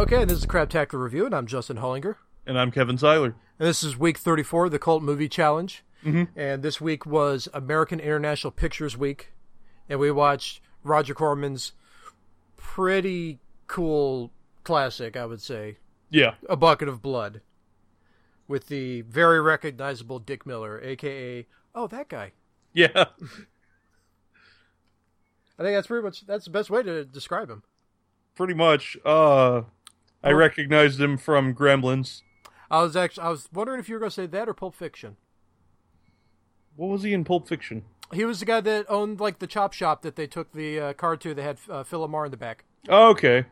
[0.00, 2.14] Okay, and this is the Craptacular Review, and I'm Justin Hollinger.
[2.46, 3.34] And I'm Kevin Seiler.
[3.58, 5.84] And this is week 34 of the Cult Movie Challenge.
[6.02, 6.40] Mm-hmm.
[6.40, 9.34] And this week was American International Pictures Week.
[9.90, 11.72] And we watched Roger Corman's
[12.56, 14.32] pretty cool
[14.64, 15.76] classic, I would say.
[16.08, 16.36] Yeah.
[16.48, 17.42] A Bucket of Blood.
[18.48, 22.32] With the very recognizable Dick Miller, aka oh that guy.
[22.72, 22.88] Yeah.
[22.94, 23.04] I
[25.62, 27.64] think that's pretty much that's the best way to describe him.
[28.34, 28.96] Pretty much.
[29.04, 29.64] Uh
[30.22, 32.22] I recognized him from Gremlins.
[32.70, 34.74] I was actually I was wondering if you were going to say that or Pulp
[34.74, 35.16] Fiction.
[36.76, 37.84] What was he in Pulp Fiction?
[38.12, 40.92] He was the guy that owned like the chop shop that they took the uh,
[40.92, 41.34] car to.
[41.34, 42.64] That had uh, Phil LaMarr in the back.
[42.88, 43.46] Oh, okay.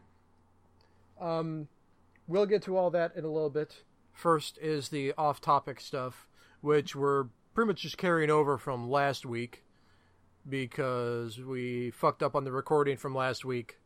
[1.20, 1.68] Um,
[2.26, 3.82] we'll get to all that in a little bit.
[4.12, 6.26] First is the off-topic stuff,
[6.60, 9.64] which we're pretty much just carrying over from last week
[10.48, 13.78] because we fucked up on the recording from last week.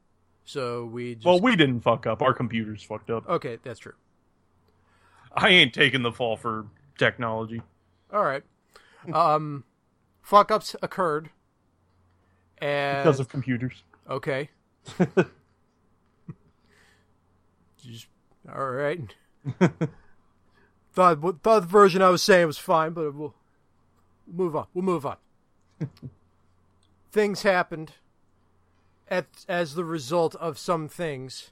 [0.45, 1.27] So we just...
[1.27, 2.23] Well, we didn't fuck up.
[2.23, 3.29] Our computers fucked up.
[3.29, 3.95] Okay, that's true.
[5.35, 6.67] I ain't taking the fall for
[6.99, 7.63] technology.
[8.13, 8.43] All right.
[9.13, 9.65] Um,
[10.21, 11.31] fuck ups occurred.
[12.59, 13.83] And Because of computers.
[14.09, 14.51] Okay.
[17.83, 18.07] Just,
[18.55, 19.01] all right.
[20.93, 23.35] thought thought the version I was saying was fine, but we'll
[24.27, 24.67] move on.
[24.73, 25.17] We'll move on.
[27.11, 27.93] things happened
[29.13, 31.51] at, as the result of some things.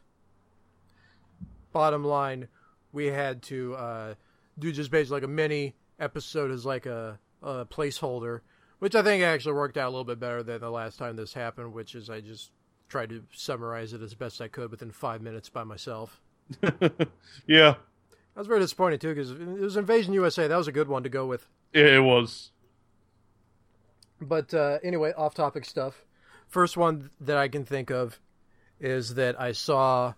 [1.73, 2.49] Bottom line,
[2.91, 4.15] we had to uh,
[4.59, 8.41] do just basically like a mini episode as like a, a placeholder,
[8.79, 11.35] which I think actually worked out a little bit better than the last time this
[11.35, 12.51] happened, which is I just
[12.89, 16.19] tried to summarize it as best I could within five minutes by myself.
[17.47, 17.75] yeah.
[18.35, 20.49] I was very disappointed too because it was Invasion USA.
[20.49, 21.47] That was a good one to go with.
[21.75, 22.53] It was.
[24.19, 26.05] But uh, anyway, off topic stuff.
[26.51, 28.21] First one that I can think of
[28.81, 30.15] is that I saw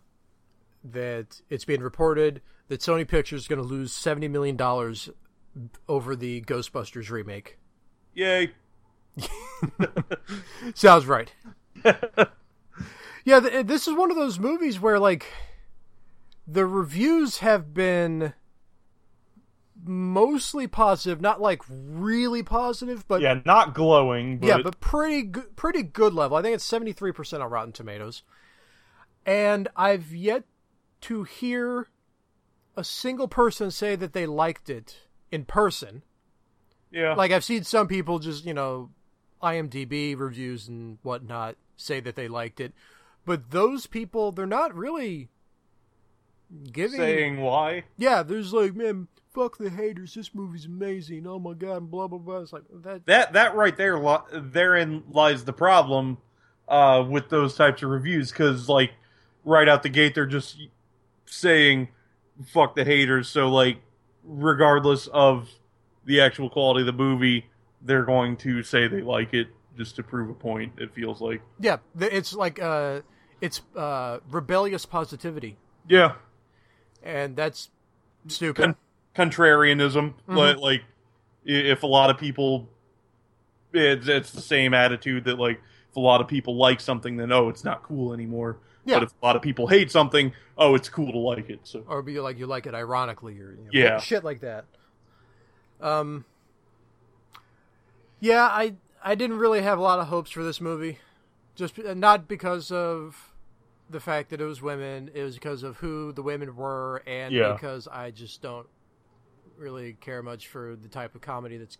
[0.83, 4.56] that it's being reported that Sony Pictures is going to lose $70 million
[5.88, 7.59] over the Ghostbusters remake.
[8.15, 8.53] Yay.
[10.75, 11.31] Sounds right.
[13.25, 15.26] yeah, th- this is one of those movies where, like,
[16.47, 18.32] the reviews have been
[19.84, 24.38] mostly positive, not like really positive, but yeah, not glowing.
[24.38, 24.47] But...
[24.47, 26.37] Yeah, but pretty good, pretty good level.
[26.37, 28.22] I think it's seventy three percent on Rotten Tomatoes,
[29.26, 30.44] and I've yet
[31.03, 31.88] to hear
[32.76, 36.03] a single person say that they liked it in person.
[36.91, 38.91] Yeah, like I've seen some people just you know,
[39.42, 42.72] IMDb reviews and whatnot say that they liked it,
[43.25, 45.28] but those people they're not really
[46.71, 47.84] giving saying why.
[47.97, 50.15] Yeah, there's like man fuck the haters.
[50.15, 51.26] This movie's amazing.
[51.26, 52.38] Oh my god, blah blah blah.
[52.38, 53.06] It's like that.
[53.06, 54.00] That that right there,
[54.32, 56.19] therein lies the problem
[56.69, 58.92] uh, with those types of reviews because like
[59.44, 60.56] right out the gate they're just
[61.26, 61.88] saying
[62.47, 63.28] fuck the haters.
[63.28, 63.78] So like
[64.25, 65.48] regardless of
[66.04, 67.47] the actual quality of the movie,
[67.81, 70.72] they're going to say they like it just to prove a point.
[70.78, 73.00] It feels like yeah, it's like uh,
[73.41, 75.56] it's uh, rebellious positivity.
[75.88, 76.15] Yeah,
[77.03, 77.71] and that's
[78.28, 78.62] stupid.
[78.62, 78.76] Con-
[79.15, 80.15] contrarianism.
[80.15, 80.37] Mm-hmm.
[80.37, 80.83] Like, like
[81.45, 82.69] if a lot of people,
[83.73, 87.33] it's, it's the same attitude that like if a lot of people like something, then
[87.33, 88.59] oh, it's not cool anymore.
[88.84, 88.97] Yeah.
[88.97, 91.61] But if a lot of people hate something, oh, it's cool to like it.
[91.65, 94.65] So or be like you like it ironically or you know, yeah, shit like that.
[95.81, 96.25] Um.
[98.21, 100.99] Yeah, I I didn't really have a lot of hopes for this movie,
[101.55, 103.33] just not because of
[103.91, 105.11] the fact that it was women.
[105.12, 107.53] It was because of who the women were, and yeah.
[107.53, 108.67] because I just don't
[109.62, 111.78] really care much for the type of comedy that's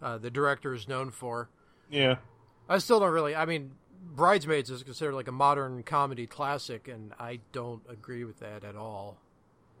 [0.00, 1.50] uh, the director is known for.
[1.90, 2.16] Yeah,
[2.68, 3.36] I still don't really.
[3.36, 3.72] I mean,
[4.14, 8.76] Bridesmaids is considered like a modern comedy classic, and I don't agree with that at
[8.76, 9.18] all.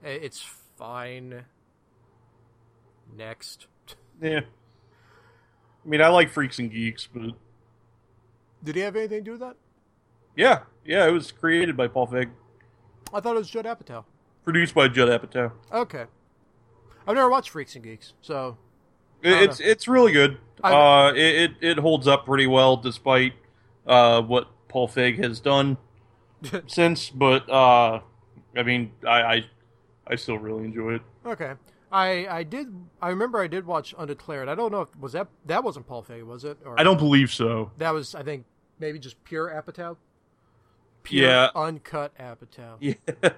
[0.02, 0.44] It's
[0.76, 1.44] fine.
[3.16, 3.66] Next.
[4.20, 4.40] Yeah.
[4.40, 7.32] I mean, I like Freaks and Geeks, but
[8.62, 9.56] did he have anything to do with that?
[10.36, 11.06] Yeah, yeah.
[11.06, 12.30] It was created by Paul Feig.
[13.12, 14.04] I thought it was Judd Apatow.
[14.44, 15.52] Produced by Judd Apatow.
[15.72, 16.04] Okay.
[17.06, 18.56] I've never watched Freaks and Geeks, so
[19.22, 19.66] it's know.
[19.66, 20.38] it's really good.
[20.62, 23.34] Uh, it, it, holds up pretty well despite
[23.86, 25.76] uh, what Paul Feig has done
[26.66, 27.10] since.
[27.10, 28.00] But uh,
[28.56, 29.44] I mean, I, I
[30.06, 31.02] I still really enjoy it.
[31.26, 31.52] Okay,
[31.92, 32.74] I I did.
[33.00, 34.48] I remember I did watch Undeclared.
[34.48, 36.58] I don't know if was that that wasn't Paul Feig, was it?
[36.64, 37.72] Or, I don't believe so.
[37.78, 38.44] That was I think
[38.78, 39.96] maybe just pure Apatow.
[41.02, 42.76] Pure yeah, uncut Apatow.
[42.80, 43.30] Yeah.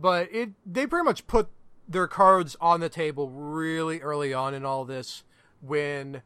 [0.00, 1.48] But it they pretty much put
[1.88, 5.24] their cards on the table really early on in all this
[5.60, 6.22] when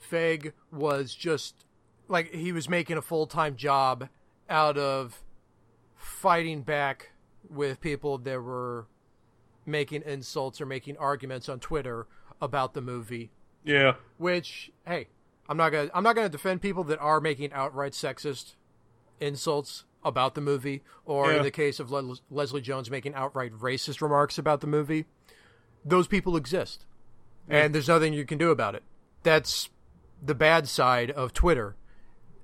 [0.00, 1.66] Feig was just
[2.08, 4.08] like he was making a full time job
[4.48, 5.22] out of
[5.96, 7.10] fighting back
[7.48, 8.86] with people that were
[9.66, 12.06] making insults or making arguments on Twitter
[12.40, 13.30] about the movie.
[13.64, 13.94] Yeah.
[14.16, 15.08] Which, hey,
[15.48, 18.54] I'm not gonna I'm not gonna defend people that are making outright sexist
[19.20, 21.38] insults about the movie, or yeah.
[21.38, 25.06] in the case of Le- Leslie Jones making outright racist remarks about the movie.
[25.84, 26.86] Those people exist,
[27.48, 27.64] yeah.
[27.64, 28.82] and there's nothing you can do about it.
[29.22, 29.68] That's
[30.22, 31.76] the bad side of Twitter.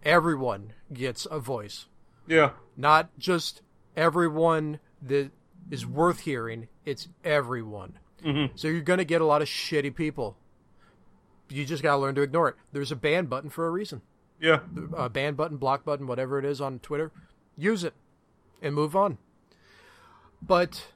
[0.05, 1.87] Everyone gets a voice.
[2.27, 2.51] Yeah.
[2.77, 3.63] Not just
[3.97, 5.31] everyone that
[5.71, 7.99] is worth hearing, it's everyone.
[8.25, 8.57] Mm-hmm.
[8.57, 10.37] So you're going to get a lot of shitty people.
[11.49, 12.57] You just got to learn to ignore it.
[12.73, 14.03] There's a ban button for a reason.
[14.41, 14.61] Yeah.
[14.97, 17.13] A ban button, block button, whatever it is on Twitter.
[17.57, 17.95] Use it
[18.63, 19.19] and move on.
[20.43, 20.87] But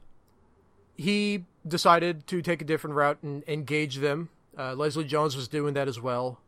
[0.96, 4.28] he decided to take a different route and engage them.
[4.58, 6.40] Uh, Leslie Jones was doing that as well.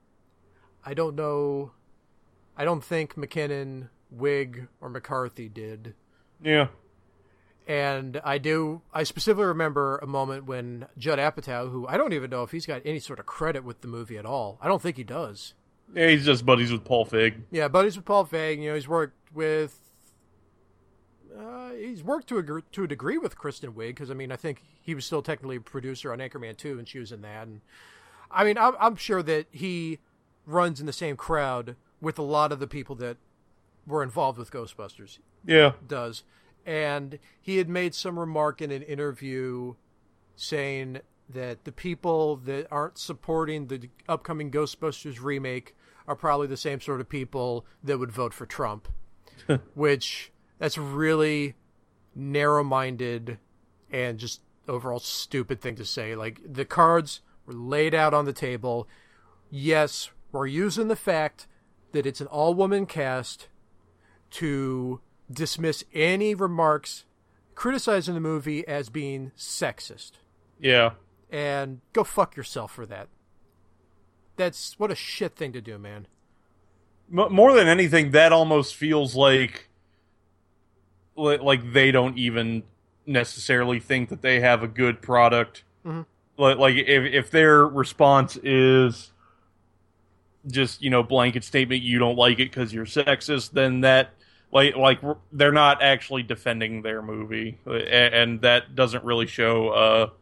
[0.85, 1.73] I don't know.
[2.57, 5.95] I don't think McKinnon, Wiig, or McCarthy did.
[6.43, 6.69] Yeah.
[7.67, 8.83] And I do.
[8.93, 12.67] I specifically remember a moment when Judd Apatow, who I don't even know if he's
[12.67, 14.59] got any sort of credit with the movie at all.
[14.61, 15.55] I don't think he does.
[15.95, 17.43] Yeah, he's just buddies with Paul Feig.
[17.51, 18.61] Yeah, buddies with Paul Feig.
[18.61, 19.79] You know, he's worked with.
[21.39, 24.37] Uh, he's worked to a to a degree with Kristen Wiig because I mean I
[24.37, 27.47] think he was still technically a producer on Anchorman two and she was in that
[27.47, 27.61] and
[28.31, 29.99] I mean I'm, I'm sure that he
[30.47, 33.17] runs in the same crowd with a lot of the people that
[33.87, 35.19] were involved with Ghostbusters.
[35.47, 36.25] Yeah, does.
[36.65, 39.75] And he had made some remark in an interview
[40.37, 45.75] saying that the people that aren't supporting the upcoming Ghostbusters remake
[46.07, 48.89] are probably the same sort of people that would vote for Trump,
[49.75, 51.55] which that's really
[52.15, 53.39] narrow-minded
[53.91, 56.15] and just overall stupid thing to say.
[56.15, 58.89] Like the cards were laid out on the table.
[59.51, 61.47] Yes, we're using the fact
[61.93, 63.49] that it's an all-woman cast
[64.31, 65.01] to
[65.31, 67.05] dismiss any remarks
[67.55, 70.13] criticizing the movie as being sexist.
[70.59, 70.93] Yeah.
[71.31, 73.09] And go fuck yourself for that.
[74.37, 76.07] That's what a shit thing to do, man.
[77.11, 79.69] More than anything, that almost feels like
[81.17, 82.63] like they don't even
[83.07, 85.65] necessarily think that they have a good product.
[85.85, 86.03] Mm-hmm.
[86.39, 89.13] Like, like if if their response is
[90.47, 94.15] just you know blanket statement, you don't like it because you're sexist, then that
[94.51, 95.01] like like
[95.33, 100.13] they're not actually defending their movie, and that doesn't really show a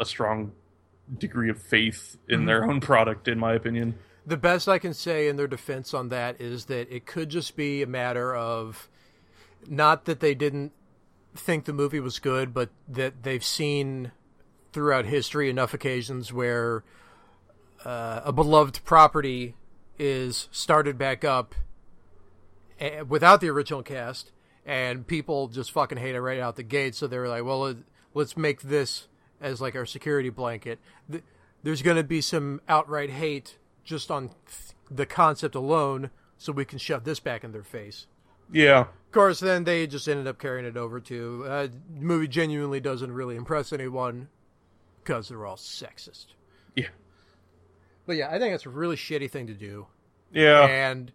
[0.00, 0.52] a strong
[1.18, 2.46] degree of faith in mm-hmm.
[2.46, 3.98] their own product, in my opinion.
[4.26, 7.56] The best I can say in their defense on that is that it could just
[7.56, 8.88] be a matter of
[9.68, 10.72] not that they didn't
[11.34, 14.12] think the movie was good, but that they've seen
[14.72, 16.84] throughout history enough occasions where
[17.84, 19.54] uh, a beloved property
[19.98, 21.54] is started back up
[23.06, 24.32] without the original cast,
[24.64, 26.94] and people just fucking hate it right out the gate.
[26.94, 27.74] So they were like, well,
[28.14, 29.08] let's make this
[29.40, 30.78] as like our security blanket.
[31.62, 34.30] There's going to be some outright hate just on
[34.90, 38.06] the concept alone, so we can shove this back in their face.
[38.50, 38.86] Yeah.
[39.10, 42.28] Of course, then they just ended up carrying it over to uh, the movie.
[42.28, 44.28] Genuinely doesn't really impress anyone
[45.02, 46.26] because they're all sexist.
[46.76, 46.90] Yeah.
[48.06, 49.88] But yeah, I think it's a really shitty thing to do.
[50.30, 50.64] Yeah.
[50.64, 51.10] And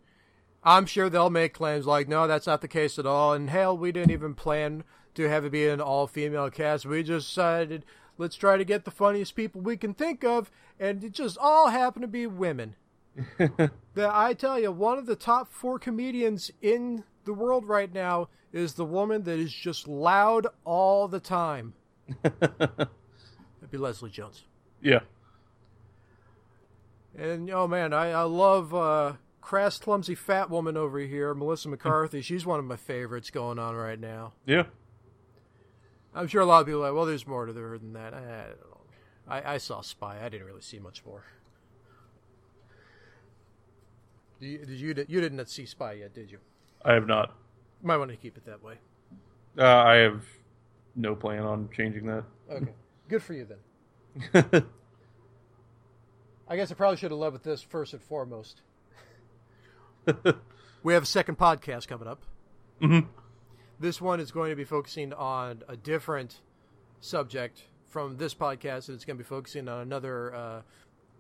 [0.62, 3.32] I'm sure they'll make claims like, no, that's not the case at all.
[3.32, 4.84] And hell, we didn't even plan
[5.14, 6.86] to have it be an all female cast.
[6.86, 7.86] We just decided,
[8.18, 10.52] let's try to get the funniest people we can think of.
[10.78, 12.76] And it just all happened to be women.
[13.38, 18.30] that I tell you, one of the top four comedians in the world right now
[18.54, 21.74] is the woman that is just loud all the time.
[22.22, 22.90] That'd
[23.70, 24.44] be Leslie Jones.
[24.82, 25.00] Yeah.
[27.18, 32.22] And oh man, I I love uh, crass, clumsy, fat woman over here, Melissa McCarthy.
[32.24, 34.34] She's one of my favorites going on right now.
[34.46, 34.64] Yeah.
[36.14, 38.14] I'm sure a lot of people are like, well, there's more to her than that.
[38.14, 38.46] I,
[39.28, 40.24] I, I saw Spy.
[40.24, 41.26] I didn't really see much more.
[44.40, 46.40] Did you, did you, you didn't see Spy yet, did you?
[46.86, 47.36] I have not.
[47.82, 48.76] Might want to keep it that way.
[49.58, 50.24] Uh, I have
[50.96, 52.24] no plan on changing that.
[52.50, 52.72] Okay.
[53.10, 53.48] Good for you
[54.34, 54.64] then.
[56.48, 58.62] I guess I probably should have led with this first and foremost.
[60.84, 62.22] we have a second podcast coming up.
[62.82, 63.08] Mm-hmm.
[63.80, 66.42] This one is going to be focusing on a different
[67.02, 70.62] subject from this podcast, and it's going to be focusing on another uh,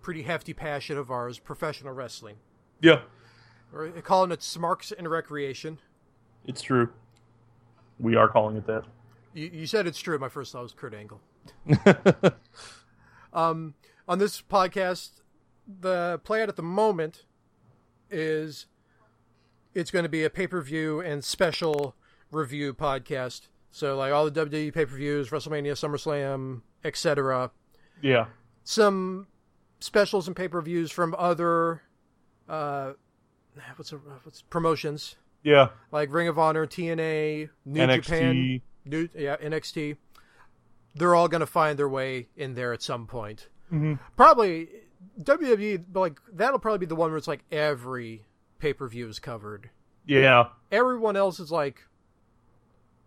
[0.01, 2.35] pretty hefty passion of ours professional wrestling.
[2.81, 3.01] Yeah.
[3.75, 5.79] We're calling it Smarks and Recreation.
[6.45, 6.89] It's true.
[7.99, 8.85] We are calling it that.
[9.33, 10.17] You, you said it's true.
[10.17, 11.19] My first thought was Kurt Angle.
[13.33, 13.73] um,
[14.07, 15.21] on this podcast,
[15.67, 17.25] the play out at the moment
[18.09, 18.67] is
[19.73, 21.97] it's going to be a pay per view and special
[22.31, 23.47] review podcast.
[23.71, 27.51] So like all the WWE pay per views, WrestleMania, SummerSlam, etc.
[28.01, 28.27] Yeah.
[28.63, 29.27] Some
[29.81, 31.81] specials and pay per views from other
[32.47, 32.93] uh,
[33.75, 35.15] what's a, what's promotions.
[35.43, 35.69] Yeah.
[35.91, 38.03] Like Ring of Honor, TNA, New NXT.
[38.03, 39.97] Japan, New yeah NXT.
[40.95, 43.49] They're all going to find their way in there at some point.
[43.71, 43.95] Mm-hmm.
[44.15, 44.69] Probably
[45.21, 48.25] WWE, but like that'll probably be the one where it's like every
[48.59, 49.69] pay per view is covered.
[50.05, 50.49] Yeah.
[50.71, 51.81] Everyone else is like,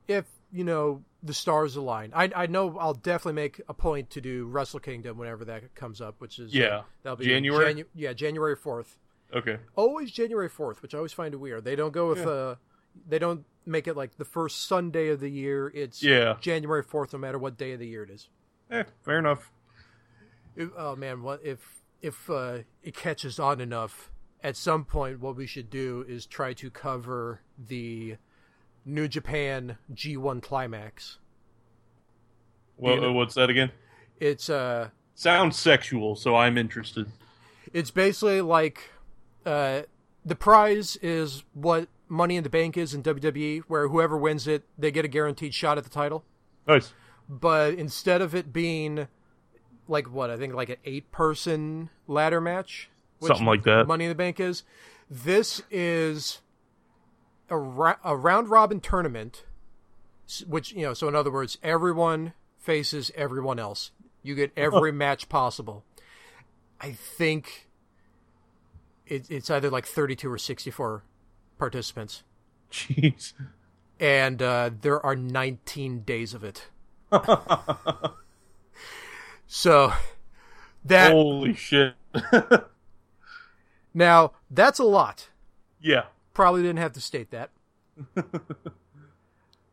[0.06, 2.12] if you know the stars align.
[2.14, 6.00] I I know I'll definitely make a point to do Wrestle Kingdom whenever that comes
[6.00, 7.74] up, which is yeah uh, that'll be January.
[7.74, 8.98] Janu- yeah, January fourth.
[9.34, 9.58] Okay.
[9.76, 11.64] Always January fourth, which I always find weird.
[11.64, 12.28] They don't go with yeah.
[12.28, 12.54] uh,
[13.06, 15.70] they don't make it like the first Sunday of the year.
[15.74, 18.28] It's yeah January fourth, no matter what day of the year it is.
[18.70, 19.50] Eh, fair enough.
[20.56, 24.10] It, oh man, what if if uh, it catches on enough?
[24.42, 28.16] At some point, what we should do is try to cover the
[28.84, 31.18] New Japan G1 Climax.
[32.76, 33.72] Well, you know, what's that again?
[34.20, 37.10] It's uh sounds sexual, so I'm interested.
[37.72, 38.90] It's basically like
[39.48, 39.82] uh
[40.24, 44.64] the prize is what Money in the Bank is in WWE, where whoever wins it,
[44.76, 46.24] they get a guaranteed shot at the title.
[46.66, 46.92] Nice.
[47.28, 49.08] But instead of it being
[49.86, 52.90] like what I think like an eight person ladder match,
[53.22, 53.86] something like that.
[53.86, 54.62] Money in the Bank is.
[55.10, 56.40] This is
[57.48, 59.44] a, ra- a round robin tournament,
[60.46, 60.94] which you know.
[60.94, 63.90] So in other words, everyone faces everyone else.
[64.22, 65.84] You get every match possible.
[66.80, 67.67] I think
[69.08, 71.02] it, it's either like 32 or 64
[71.58, 72.22] participants.
[72.70, 73.32] Jeez.
[74.00, 76.68] And uh, there are 19 days of it.
[79.46, 79.92] so
[80.84, 81.94] that holy shit.
[83.94, 85.30] now that's a lot.
[85.80, 86.04] Yeah.
[86.34, 87.50] Probably didn't have to state that.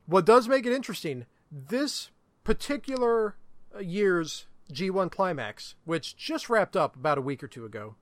[0.05, 2.09] what does make it interesting, this
[2.43, 3.35] particular
[3.79, 7.95] year's G1 Climax, which just wrapped up about a week or two ago.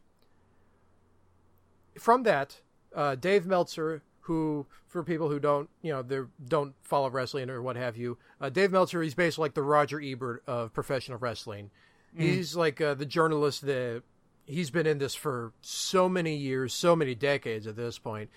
[1.98, 2.62] From that,
[2.96, 7.62] uh, Dave Meltzer, who, for people who don't, you know, they don't follow wrestling or
[7.62, 11.72] what have you, uh, Dave Meltzer, he's basically like the Roger Ebert of professional wrestling.
[12.18, 12.22] Mm.
[12.22, 14.04] He's like uh, the journalist that
[14.46, 18.30] he's been in this for so many years, so many decades at this point.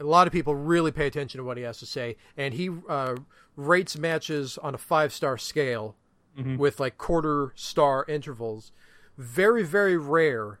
[0.00, 2.70] A lot of people really pay attention to what he has to say, and he
[2.88, 3.16] uh,
[3.56, 5.96] rates matches on a five star scale
[6.38, 6.56] mm-hmm.
[6.56, 8.72] with like quarter star intervals.
[9.16, 10.60] Very, very rare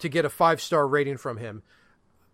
[0.00, 1.62] to get a five star rating from him.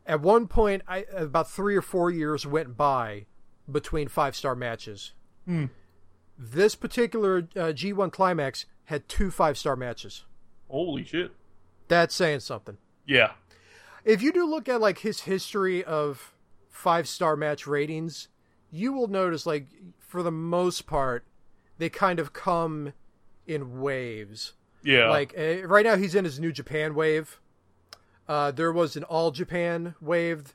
[0.06, 3.26] At one point, I, about three or four years went by
[3.70, 5.12] between five star matches.
[5.49, 5.70] Mm.
[6.38, 10.25] This particular uh, G1 Climax had two five star matches.
[10.68, 11.32] Holy shit.
[11.88, 12.78] That's saying something.
[13.06, 13.32] Yeah.
[14.04, 16.35] If you do look at like his history of
[16.68, 18.28] five star match ratings,
[18.70, 19.66] you will notice like
[19.99, 21.25] for the most part
[21.78, 22.92] they kind of come
[23.46, 24.52] in waves.
[24.82, 25.11] Yeah.
[25.11, 27.40] Like uh, right now he's in his new Japan wave.
[28.28, 30.54] Uh, there was an all Japan wave.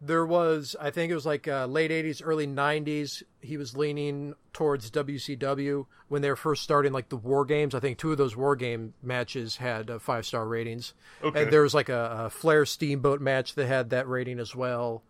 [0.00, 3.22] There was, I think it was like uh, late '80s, early '90s.
[3.40, 7.74] He was leaning towards WCW when they were first starting, like the War Games.
[7.74, 11.42] I think two of those War Game matches had uh, five star ratings, okay.
[11.42, 15.02] and there was like a, a Flair Steamboat match that had that rating as well.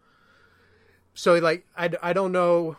[1.14, 2.76] So, like, I, I don't know.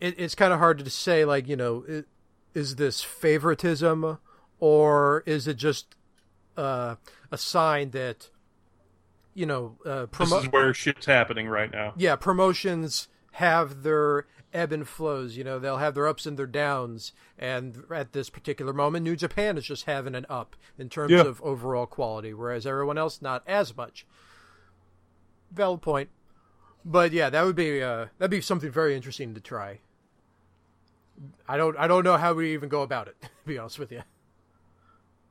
[0.00, 2.06] It, it's kind of hard to say, like, you know, it,
[2.54, 4.18] is this favoritism
[4.58, 5.94] or is it just
[6.56, 6.96] uh,
[7.30, 8.30] a sign that
[9.34, 11.94] you know uh, promo- this is where shit's happening right now.
[11.96, 15.36] Yeah, promotions have their ebb and flows.
[15.36, 17.12] You know, they'll have their ups and their downs.
[17.38, 21.20] And at this particular moment, New Japan is just having an up in terms yeah.
[21.20, 24.06] of overall quality, whereas everyone else not as much.
[25.52, 26.08] Valid point.
[26.84, 29.80] But yeah, that would be uh, that'd be something very interesting to try.
[31.48, 33.16] I don't I don't know how we even go about it.
[33.46, 34.02] To be honest with you.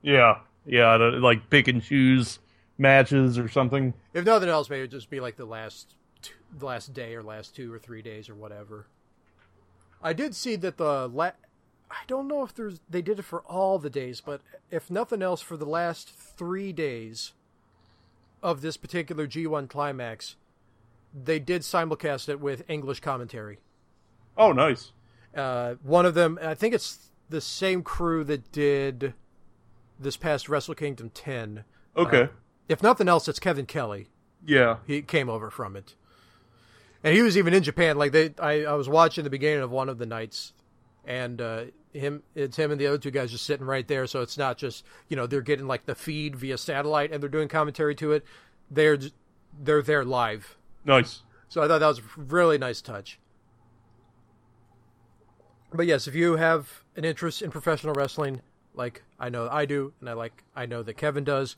[0.00, 2.38] Yeah, yeah, like pick and choose
[2.78, 3.94] matches or something.
[4.12, 7.54] If nothing else, maybe just be like the last, two, the last day or last
[7.54, 8.86] two or three days or whatever.
[10.02, 11.32] I did see that the la-
[11.90, 15.22] I don't know if there's they did it for all the days, but if nothing
[15.22, 17.32] else, for the last three days
[18.42, 20.36] of this particular G1 climax,
[21.14, 23.58] they did simulcast it with English commentary.
[24.36, 24.92] Oh, nice.
[25.34, 29.14] Uh, one of them, I think it's the same crew that did
[29.98, 31.64] this past Wrestle Kingdom 10.
[31.96, 32.22] Okay.
[32.22, 32.26] Uh,
[32.68, 34.08] if nothing else, it's Kevin Kelly.
[34.44, 34.78] Yeah.
[34.86, 35.94] He came over from it.
[37.02, 37.96] And he was even in Japan.
[37.96, 40.52] Like they, I, I was watching the beginning of one of the nights,
[41.04, 44.06] and uh, him, it's him and the other two guys just sitting right there.
[44.06, 47.30] So it's not just you know they're getting like the feed via satellite and they're
[47.30, 48.24] doing commentary to it.
[48.70, 48.98] They're
[49.62, 51.22] they're there live Nice.
[51.48, 53.18] So I thought that was a really nice touch.
[55.72, 58.40] But yes, if you have an interest in professional wrestling,
[58.76, 61.56] like I know I do, and I like I know that Kevin does,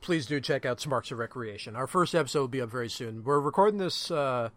[0.00, 1.76] please do check out Smarks of Recreation.
[1.76, 3.24] Our first episode will be up very soon.
[3.24, 4.50] We're recording this uh,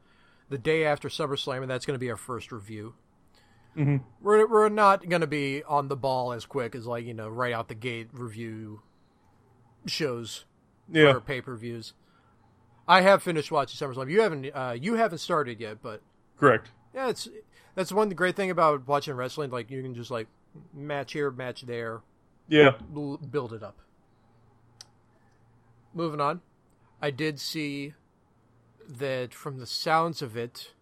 [0.50, 2.96] the day after SummerSlam, and that's going to be our first review.
[3.78, 3.98] Mm-hmm.
[4.22, 7.30] We're we're not going to be on the ball as quick as like you know
[7.30, 8.82] right out the gate review
[9.86, 10.46] shows
[10.92, 11.14] yeah.
[11.14, 11.94] for pay per views.
[12.88, 14.10] I have finished watching SummerSlam.
[14.10, 16.02] You haven't uh, you haven't started yet, but
[16.38, 16.70] correct.
[16.94, 17.30] Yeah, it's
[17.76, 19.52] that's one great thing about watching wrestling.
[19.52, 20.28] Like you can just like
[20.74, 22.02] match here, match there.
[22.48, 23.78] Yeah, build it up.
[25.94, 26.42] Moving on,
[27.02, 27.94] I did see
[28.88, 30.74] that from the sounds of it,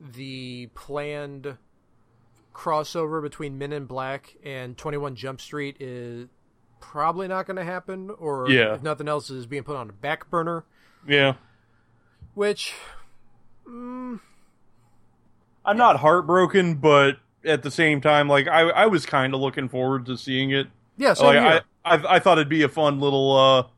[0.00, 1.56] the planned
[2.52, 6.28] crossover between Men in Black and Twenty One Jump Street is
[6.80, 8.74] probably not going to happen, or yeah.
[8.74, 10.64] if nothing else is being put on a back burner.
[11.06, 11.34] Yeah.
[12.34, 12.74] Which,
[13.68, 14.20] mm,
[15.64, 19.68] I'm not heartbroken, but at the same time, like I, I was kind of looking
[19.68, 20.68] forward to seeing it.
[20.96, 23.70] Yeah, like I, I, I thought it'd be a fun little,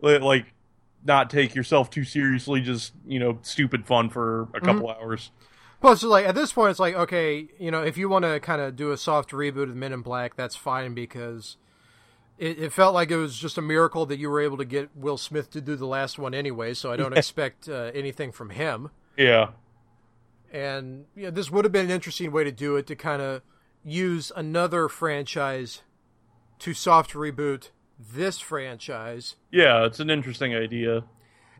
[0.00, 0.46] uh, like,
[1.04, 5.02] not take yourself too seriously, just you know, stupid fun for a couple mm-hmm.
[5.02, 5.30] hours.
[5.80, 8.60] Plus, like at this point, it's like okay, you know, if you want to kind
[8.60, 11.56] of do a soft reboot of Men in Black, that's fine because
[12.38, 14.90] it, it, felt like it was just a miracle that you were able to get
[14.94, 16.74] Will Smith to do the last one anyway.
[16.74, 18.90] So I don't expect uh, anything from him.
[19.16, 19.50] Yeah.
[20.52, 23.42] And yeah, this would have been an interesting way to do it to kind of
[23.84, 25.82] use another franchise
[26.60, 29.36] to soft reboot this franchise.
[29.50, 31.04] Yeah, it's an interesting idea.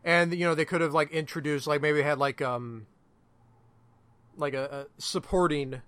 [0.03, 2.87] And you know, they could have like introduced like maybe had like um
[4.35, 5.81] like a, a supporting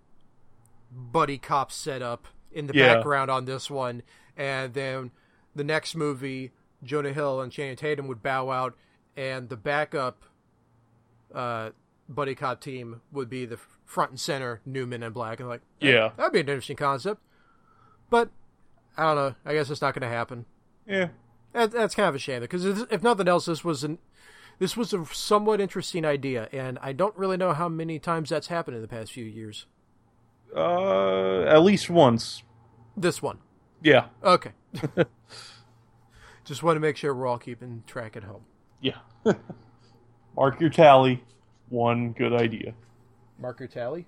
[0.92, 2.96] buddy cop setup in the yeah.
[2.96, 4.02] background on this one
[4.40, 5.12] and then
[5.54, 6.52] the next movie,
[6.82, 8.76] Jonah Hill and Channing Tatum would bow out,
[9.18, 10.24] and the backup
[11.36, 11.72] uh,
[12.10, 15.40] buddy cop team would be the front and center new Men in Black.
[15.40, 17.22] And like, yeah, that'd be an interesting concept.
[18.10, 18.30] But
[18.98, 19.36] I don't know.
[19.46, 20.46] I guess it's not going to happen.
[20.88, 21.10] Yeah,
[21.54, 24.00] that, that's kind of a shame because if nothing else, this was an
[24.60, 28.48] this was a somewhat interesting idea, and I don't really know how many times that's
[28.48, 29.66] happened in the past few years.
[30.56, 32.44] Uh, at least once.
[32.98, 33.38] This one.
[33.82, 34.08] Yeah.
[34.24, 34.52] Okay.
[36.44, 38.42] Just want to make sure we're all keeping track at home.
[38.82, 38.98] Yeah.
[40.36, 41.24] Mark your tally.
[41.70, 42.74] One good idea.
[43.40, 44.08] Mark your tally?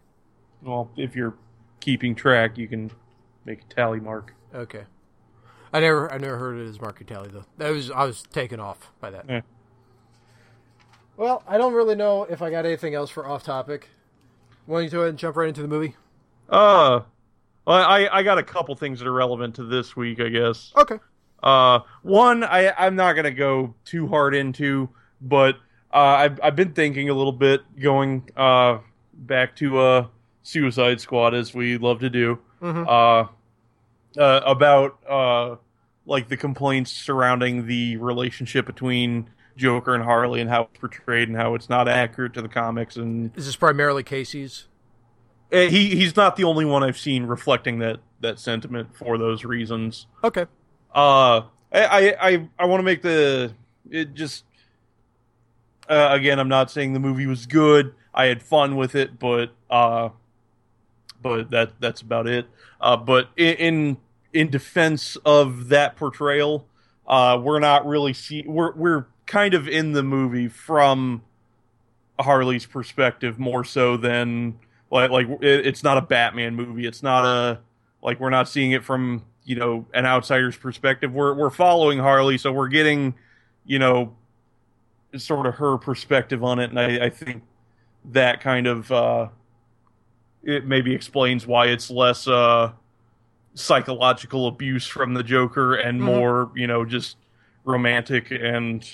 [0.61, 1.35] Well, if you're
[1.79, 2.91] keeping track, you can
[3.45, 4.33] make a tally mark.
[4.53, 4.83] Okay.
[5.73, 7.45] I never I never heard it as mark your tally though.
[7.57, 9.25] That was I was taken off by that.
[9.29, 9.41] Yeah.
[11.15, 13.89] Well, I don't really know if I got anything else for off topic.
[14.67, 15.95] Want you to go ahead and jump right into the movie?
[16.49, 17.01] Uh
[17.65, 20.73] well, I I got a couple things that are relevant to this week, I guess.
[20.75, 20.99] Okay.
[21.41, 24.89] Uh, one I I'm not gonna go too hard into,
[25.21, 25.55] but
[25.93, 28.79] uh, I've I've been thinking a little bit going uh
[29.13, 30.07] back to uh
[30.43, 32.39] Suicide Squad as we love to do.
[32.61, 32.87] Mm-hmm.
[32.87, 35.55] Uh, uh, about uh
[36.05, 41.37] like the complaints surrounding the relationship between Joker and Harley and how it's portrayed and
[41.37, 44.67] how it's not accurate to the comics and is this primarily Casey's?
[45.51, 50.07] He he's not the only one I've seen reflecting that that sentiment for those reasons.
[50.23, 50.45] Okay.
[50.93, 51.41] Uh,
[51.73, 53.53] I I I want to make the
[53.89, 54.45] it just
[55.91, 56.39] uh, again.
[56.39, 57.93] I'm not saying the movie was good.
[58.13, 60.09] I had fun with it, but uh,
[61.21, 62.47] but that that's about it.
[62.79, 63.97] Uh, but in
[64.33, 66.65] in defense of that portrayal,
[67.07, 71.21] uh, we're not really see we're we're kind of in the movie from
[72.19, 74.57] Harley's perspective more so than
[74.89, 76.85] like like it, it's not a Batman movie.
[76.85, 77.59] It's not a
[78.01, 81.13] like we're not seeing it from you know an outsider's perspective.
[81.13, 83.15] We're we're following Harley, so we're getting
[83.65, 84.15] you know
[85.17, 87.43] sort of her perspective on it, and I, I think
[88.05, 89.27] that kind of uh,
[90.43, 92.71] it maybe explains why it's less uh,
[93.53, 96.05] psychological abuse from the Joker and mm-hmm.
[96.05, 97.17] more you know just
[97.63, 98.89] romantic and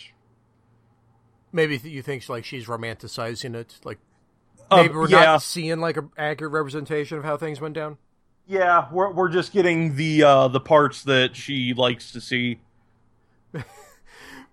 [1.53, 3.97] maybe you think like she's romanticizing it like
[4.71, 5.23] Maybe um, we're yeah.
[5.23, 7.97] not seeing like an accurate representation of how things went down.
[8.47, 12.60] Yeah, we're we're just getting the uh, the parts that she likes to see.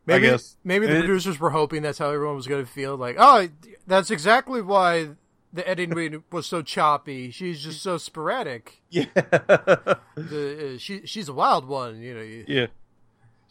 [0.06, 2.96] maybe maybe the it, producers were hoping that's how everyone was going to feel.
[2.96, 3.48] Like, oh,
[3.86, 5.10] that's exactly why
[5.52, 7.30] the editing was so choppy.
[7.30, 8.82] She's just so sporadic.
[8.90, 12.00] Yeah, the, uh, she she's a wild one.
[12.00, 12.44] You know.
[12.46, 12.66] Yeah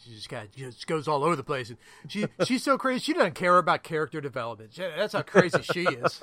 [0.04, 1.70] she just kind just goes all over the place.
[1.70, 3.00] And she she's so crazy.
[3.00, 4.74] She doesn't care about character development.
[4.76, 6.22] That's how crazy she is.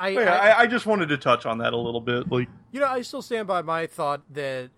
[0.00, 2.30] I, yeah, I, I just wanted to touch on that a little bit.
[2.30, 4.70] Like you know, I still stand by my thought that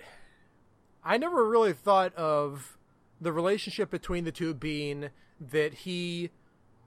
[1.05, 2.79] I never really thought of
[3.21, 5.11] the relationship between the two being
[5.41, 6.31] that he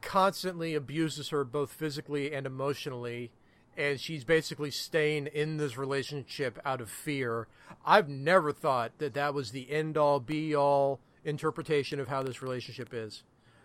[0.02, 3.32] constantly abuses her both physically and emotionally
[3.78, 7.48] and she's basically staying in this relationship out of fear.
[7.86, 12.42] I've never thought that that was the end all be all interpretation of how this
[12.42, 13.24] relationship is.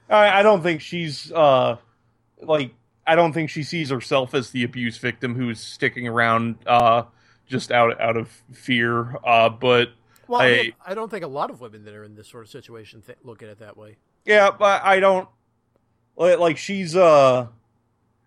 [0.09, 1.77] I, I don't think she's uh
[2.41, 2.75] like
[3.07, 7.03] I don't think she sees herself as the abuse victim who's sticking around uh
[7.47, 9.17] just out out of fear.
[9.25, 9.91] Uh, but
[10.29, 12.29] well, I, I, mean, I don't think a lot of women that are in this
[12.29, 13.97] sort of situation th- look at it that way.
[14.25, 15.29] Yeah, but I don't
[16.17, 17.47] like she's uh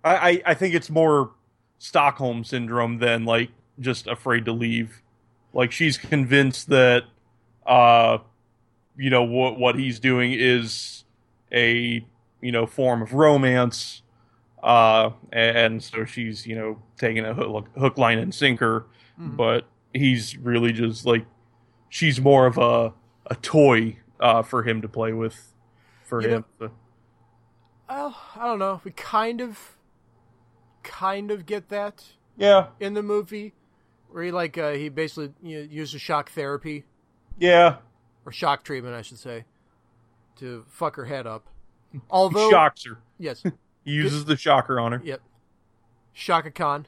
[0.04, 1.32] I, I think it's more
[1.78, 5.02] Stockholm syndrome than like just afraid to leave.
[5.54, 7.04] Like she's convinced that
[7.66, 8.20] uh
[8.98, 11.04] you know what what he's doing is
[11.52, 12.04] a
[12.42, 14.02] you know form of romance
[14.64, 18.88] uh and so she's you know taking a hook, hook line and sinker
[19.20, 19.36] mm-hmm.
[19.36, 21.26] but he's really just like
[21.92, 22.92] she's more of a
[23.28, 25.54] a toy uh for him to play with
[26.04, 26.72] for you him know, so.
[27.88, 29.78] well i don't know we kind of
[30.84, 32.04] kind of get that.
[32.38, 32.68] Yeah.
[32.80, 33.54] In the movie,
[34.10, 36.86] where he like uh, he basically you know, uses shock therapy.
[37.40, 37.78] Yeah.
[38.26, 39.46] Or shock treatment, I should say,
[40.38, 41.48] to fuck her head up.
[42.10, 43.00] Although he shocks her.
[43.18, 43.44] Yes.
[43.84, 45.02] he uses the shocker on her.
[45.04, 45.22] Yep.
[46.14, 46.88] Chaka Khan.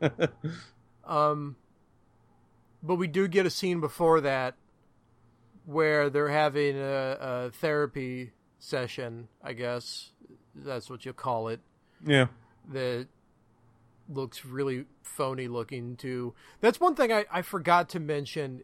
[1.04, 1.56] um,
[2.84, 4.54] but we do get a scene before that
[5.64, 9.28] where they're having a, a therapy session.
[9.42, 10.10] I guess
[10.54, 11.60] that's what you call it.
[12.06, 12.26] Yeah.
[12.70, 13.08] That
[14.08, 16.34] looks really phony looking too.
[16.60, 18.62] That's one thing I, I forgot to mention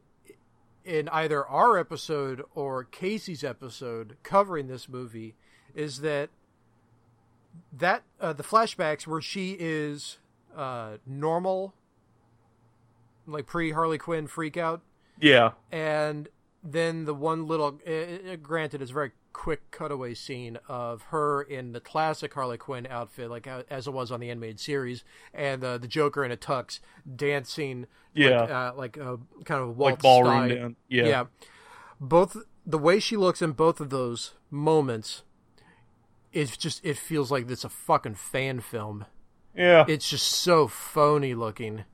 [0.85, 5.35] in either our episode or Casey's episode covering this movie
[5.75, 6.31] is that
[7.73, 10.19] that uh, the flashbacks where she is
[10.57, 11.75] uh, normal,
[13.31, 14.83] like pre Harley Quinn freak out.
[15.19, 16.29] Yeah, and
[16.63, 21.73] then the one little, uh, granted, it's a very quick cutaway scene of her in
[21.73, 25.63] the classic Harley Quinn outfit, like uh, as it was on the animated series, and
[25.65, 26.81] uh, the Joker in a tux
[27.17, 30.77] dancing, yeah, like, uh, like a kind of waltz like ballroom dance.
[30.89, 31.25] Yeah, yeah.
[32.01, 35.23] Both the way she looks in both of those moments,
[36.33, 39.07] it's just it feels like it's a fucking fan film.
[39.57, 41.85] Yeah, it's just so phony looking,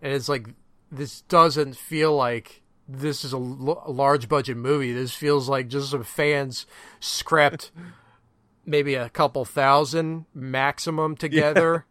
[0.00, 0.48] and it's like
[0.92, 4.92] this doesn't feel like this is a, l- large budget movie.
[4.92, 6.66] This feels like just some fans
[7.00, 7.72] scrapped
[8.66, 11.72] maybe a couple thousand maximum together.
[11.72, 11.80] Yeah.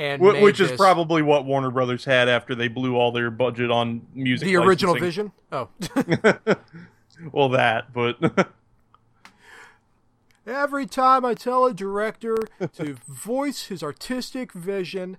[0.00, 4.06] And which is probably what Warner Brothers had after they blew all their budget on
[4.14, 4.46] music.
[4.46, 5.32] The original Vision.
[5.50, 5.70] Oh,
[7.32, 8.48] well, that, but
[10.46, 12.36] every time I tell a director
[12.74, 15.16] to voice his artistic vision,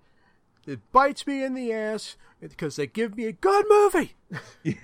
[0.69, 4.15] it bites me in the ass because they give me a good movie.
[4.63, 4.75] Yeah.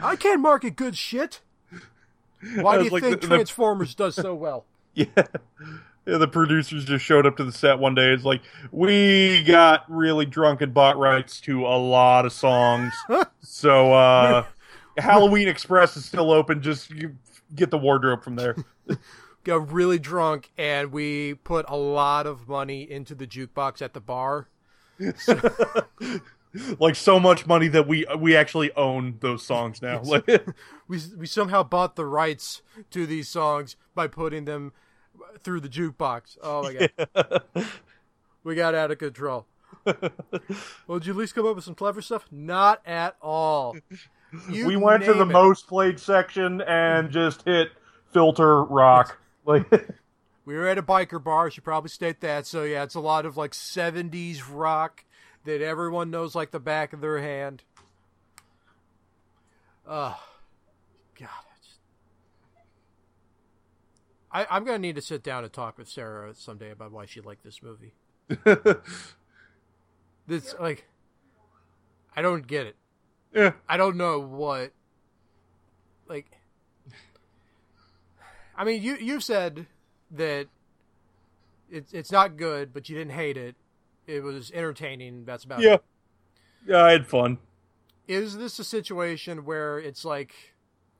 [0.00, 1.40] I can't market good shit.
[2.56, 4.04] Why do you like think the, Transformers the...
[4.04, 4.66] does so well?
[4.94, 5.06] Yeah.
[5.16, 6.18] yeah.
[6.18, 8.12] The producers just showed up to the set one day.
[8.12, 12.92] It's like, we got really drunk and bought rights to a lot of songs.
[13.40, 14.44] so, uh,
[14.98, 16.60] Halloween Express is still open.
[16.60, 17.16] Just you
[17.54, 18.54] get the wardrobe from there.
[19.44, 24.00] got really drunk and we put a lot of money into the jukebox at the
[24.00, 24.48] bar.
[25.16, 25.40] So...
[26.78, 30.02] like so much money that we we actually own those songs now.
[30.88, 34.72] we we somehow bought the rights to these songs by putting them
[35.42, 36.36] through the jukebox.
[36.42, 37.64] Oh my god, yeah.
[38.44, 39.46] we got out of control.
[39.84, 42.26] well, did you at least come up with some clever stuff?
[42.30, 43.76] Not at all.
[44.50, 45.32] You we went to the it.
[45.32, 47.70] most played section and just hit
[48.12, 49.18] filter rock.
[49.44, 49.66] Like
[50.44, 51.46] we were at a biker bar.
[51.46, 52.46] I should probably state that.
[52.46, 55.04] So yeah, it's a lot of like '70s rock
[55.44, 57.62] that everyone knows like the back of their hand.
[59.86, 60.14] Uh,
[61.18, 61.28] God.
[64.32, 67.04] I, I'm going to need to sit down and talk with Sarah someday about why
[67.06, 67.92] she liked this movie.
[70.26, 70.88] this, like,
[72.16, 72.76] I don't get it.
[73.34, 73.52] Yeah.
[73.68, 74.72] I don't know what,
[76.08, 76.30] like,
[78.56, 79.66] I mean, you, you've said
[80.12, 80.46] that
[81.70, 83.56] it's it's not good, but you didn't hate it
[84.06, 85.24] it was entertaining.
[85.24, 85.74] That's about yeah.
[85.74, 85.84] it.
[86.66, 87.38] Yeah, I had fun.
[88.06, 90.54] Is this a situation where it's like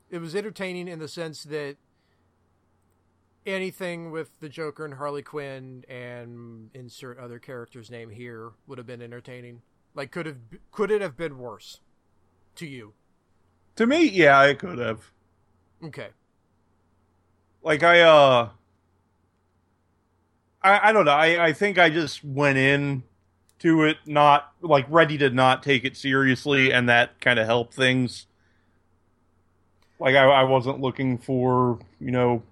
[0.09, 1.77] it was entertaining in the sense that
[3.45, 8.87] anything with the Joker and Harley Quinn and insert other character's name here would have
[8.87, 9.61] been entertaining?
[9.95, 10.37] Like could have
[10.71, 11.79] could it have been worse
[12.55, 12.93] to you?
[13.75, 15.11] To me, yeah, it could have.
[15.83, 16.09] Okay.
[17.61, 18.49] Like I uh
[20.63, 21.11] I, I don't know.
[21.11, 23.03] I, I think I just went in
[23.59, 27.73] to it not like ready to not take it seriously, and that kind of helped
[27.73, 28.27] things.
[29.99, 32.43] Like I, I wasn't looking for you know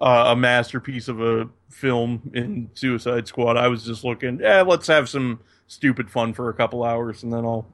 [0.00, 3.56] uh, a masterpiece of a film in Suicide Squad.
[3.56, 7.32] I was just looking, yeah, let's have some stupid fun for a couple hours, and
[7.32, 7.66] then I'll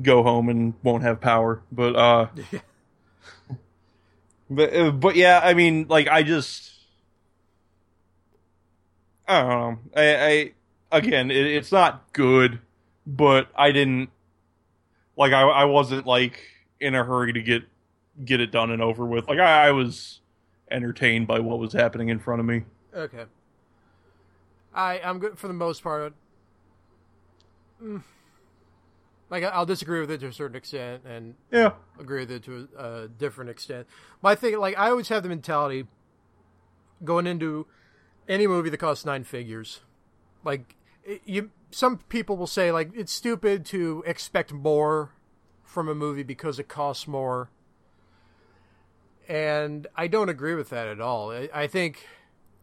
[0.00, 1.62] go home and won't have power.
[1.70, 2.26] But uh,
[4.50, 6.73] but uh, but yeah, I mean, like I just
[9.26, 9.78] I don't know.
[9.96, 12.60] I, I again, it, it's not good,
[13.06, 14.10] but I didn't
[15.16, 16.40] like I I wasn't like
[16.80, 17.64] in a hurry to get
[18.24, 19.28] get it done and over with.
[19.28, 20.20] Like I, I was
[20.70, 22.62] entertained by what was happening in front of me.
[22.94, 23.24] Okay.
[24.74, 26.14] I I'm good for the most part.
[27.82, 28.02] Mm,
[29.30, 32.68] like I'll disagree with it to a certain extent, and yeah, agree with it to
[32.76, 33.86] a, a different extent.
[34.22, 35.86] My thing, like I always have the mentality
[37.02, 37.66] going into
[38.28, 39.80] any movie that costs nine figures.
[40.44, 40.76] Like
[41.24, 45.12] you, some people will say like it's stupid to expect more
[45.64, 47.50] from a movie because it costs more.
[49.28, 51.30] And I don't agree with that at all.
[51.32, 52.06] I, think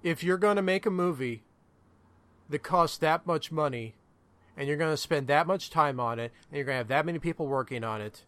[0.03, 1.43] if you're going to make a movie
[2.49, 3.95] that costs that much money
[4.55, 6.87] and you're going to spend that much time on it and you're going to have
[6.89, 8.25] that many people working on it,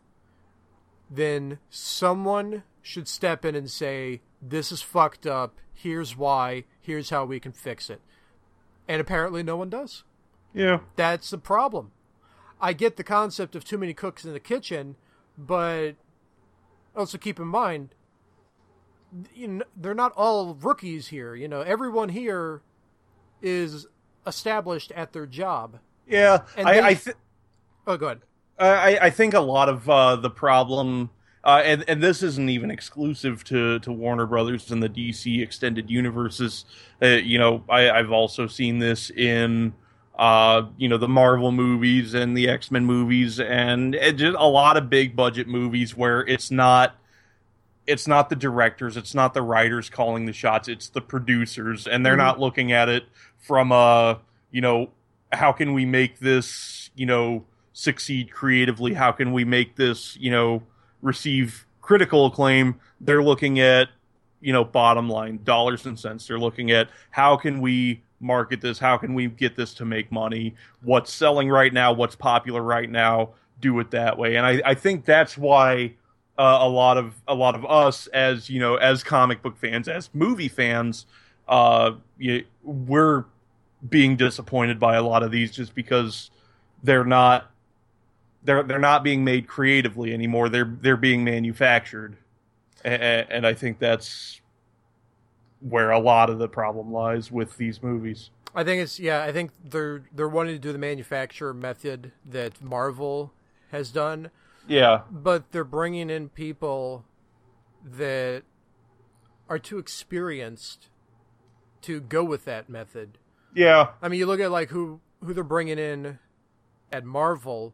[1.12, 5.56] then someone should step in and say, This is fucked up.
[5.74, 6.66] Here's why.
[6.82, 8.02] Here's how we can fix it.
[8.88, 10.04] And apparently, no one does.
[10.54, 10.80] Yeah.
[10.98, 11.92] That's the problem.
[12.60, 14.96] I get the concept of too many cooks in the kitchen,
[15.38, 15.94] but
[16.96, 17.96] also keep in mind,
[19.34, 21.36] you know, they're not all rookies here.
[21.36, 22.62] You know, everyone here
[23.42, 23.88] is
[24.28, 25.80] established at their job.
[26.08, 26.82] Yeah, and I, they...
[26.82, 27.16] I th-
[27.88, 28.22] oh, go ahead.
[28.60, 31.10] I, I think a lot of uh, the problem,
[31.44, 35.90] uh, and and this isn't even exclusive to, to Warner Brothers and the DC extended
[35.90, 36.66] universes.
[37.02, 39.74] Uh, you know, I, I've also seen this in
[40.18, 44.78] uh, you know, the Marvel movies and the X Men movies, and just a lot
[44.78, 46.96] of big budget movies where it's not
[47.88, 52.06] it's not the directors, it's not the writers calling the shots, it's the producers, and
[52.06, 52.20] they're mm-hmm.
[52.20, 53.06] not looking at it
[53.40, 54.20] from a
[54.52, 54.90] you know
[55.32, 58.94] how can we make this you know succeed creatively?
[58.94, 60.62] How can we make this you know
[61.04, 62.80] receive critical acclaim?
[63.00, 63.89] They're looking at
[64.42, 66.28] you know bottom line dollars and cents.
[66.28, 68.80] They're looking at how can we market this?
[68.80, 70.56] How can we get this to make money?
[70.82, 71.94] What's selling right now?
[71.94, 73.32] What's popular right now?
[73.60, 74.38] Do it that way.
[74.38, 75.94] And I, I think that's why
[76.38, 79.88] uh, a lot of a lot of us, as you know, as comic book fans,
[79.88, 81.06] as movie fans,
[81.48, 83.26] uh, you, we're
[83.89, 86.32] being disappointed by a lot of these just because
[86.82, 87.52] they're not
[88.44, 90.50] they're they're not being made creatively anymore.
[90.50, 92.18] They're they're being manufactured,
[92.84, 94.42] and, and I think that's
[95.60, 98.30] where a lot of the problem lies with these movies.
[98.56, 99.24] I think it's yeah.
[99.24, 103.34] I think they're they're wanting to do the manufacturer method that Marvel
[103.72, 104.30] has done.
[104.68, 107.06] Yeah, but they're bringing in people
[107.84, 108.44] that
[109.50, 110.90] are too experienced
[111.82, 113.18] to go with that method.
[113.56, 116.20] Yeah, I mean, you look at like who who they're bringing in
[116.92, 117.74] at Marvel.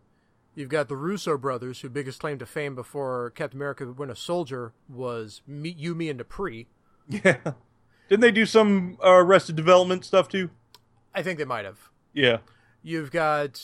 [0.60, 4.74] You've got the Russo brothers, whose biggest claim to fame before Captain America: Winter Soldier
[4.90, 6.68] was me, you, me, and Dupree.
[7.08, 7.38] Yeah.
[8.10, 10.50] Didn't they do some uh, Arrested Development stuff too?
[11.16, 11.90] I think they might have.
[12.14, 12.40] Yeah.
[12.84, 13.64] You've got.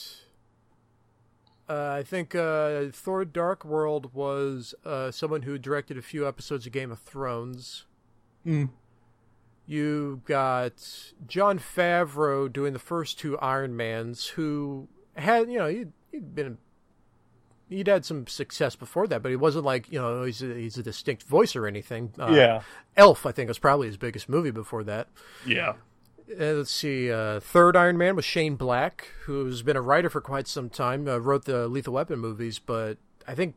[1.68, 6.64] Uh, I think uh, Thor: Dark World was uh, someone who directed a few episodes
[6.64, 7.84] of Game of Thrones.
[8.42, 8.64] Hmm.
[9.66, 15.92] You got Jon Favreau doing the first two Iron Mans, who had you know he'd,
[16.10, 16.56] he'd been
[17.68, 20.78] he'd had some success before that, but he wasn't like you know he's a, he's
[20.78, 22.12] a distinct voice or anything.
[22.18, 22.62] Uh, yeah,
[22.96, 25.08] Elf I think was probably his biggest movie before that.
[25.46, 25.74] Yeah.
[26.28, 27.10] Uh, let's see.
[27.10, 31.06] Uh, third Iron Man was Shane Black, who's been a writer for quite some time.
[31.06, 32.98] Uh, wrote the Lethal Weapon movies, but
[33.28, 33.54] I think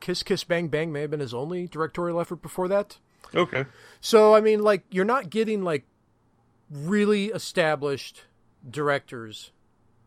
[0.00, 2.98] Kiss Kiss Bang Bang may have been his only directorial effort before that.
[3.34, 3.66] Okay.
[4.00, 5.84] So I mean, like you're not getting like
[6.70, 8.24] really established
[8.68, 9.52] directors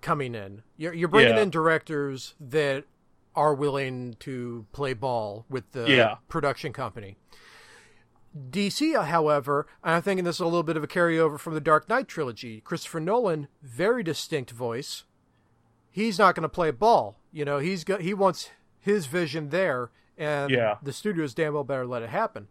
[0.01, 0.63] coming in.
[0.77, 1.43] You're you're bringing yeah.
[1.43, 2.83] in directors that
[3.35, 6.15] are willing to play ball with the yeah.
[6.29, 7.17] production company.
[8.49, 11.61] DC, however, and I'm thinking this is a little bit of a carryover from the
[11.61, 12.61] Dark Knight trilogy.
[12.61, 15.03] Christopher Nolan, very distinct voice.
[15.91, 17.19] He's not going to play ball.
[17.31, 20.77] You know, he's got he wants his vision there, and yeah.
[20.81, 22.47] the studios damn well better let it happen.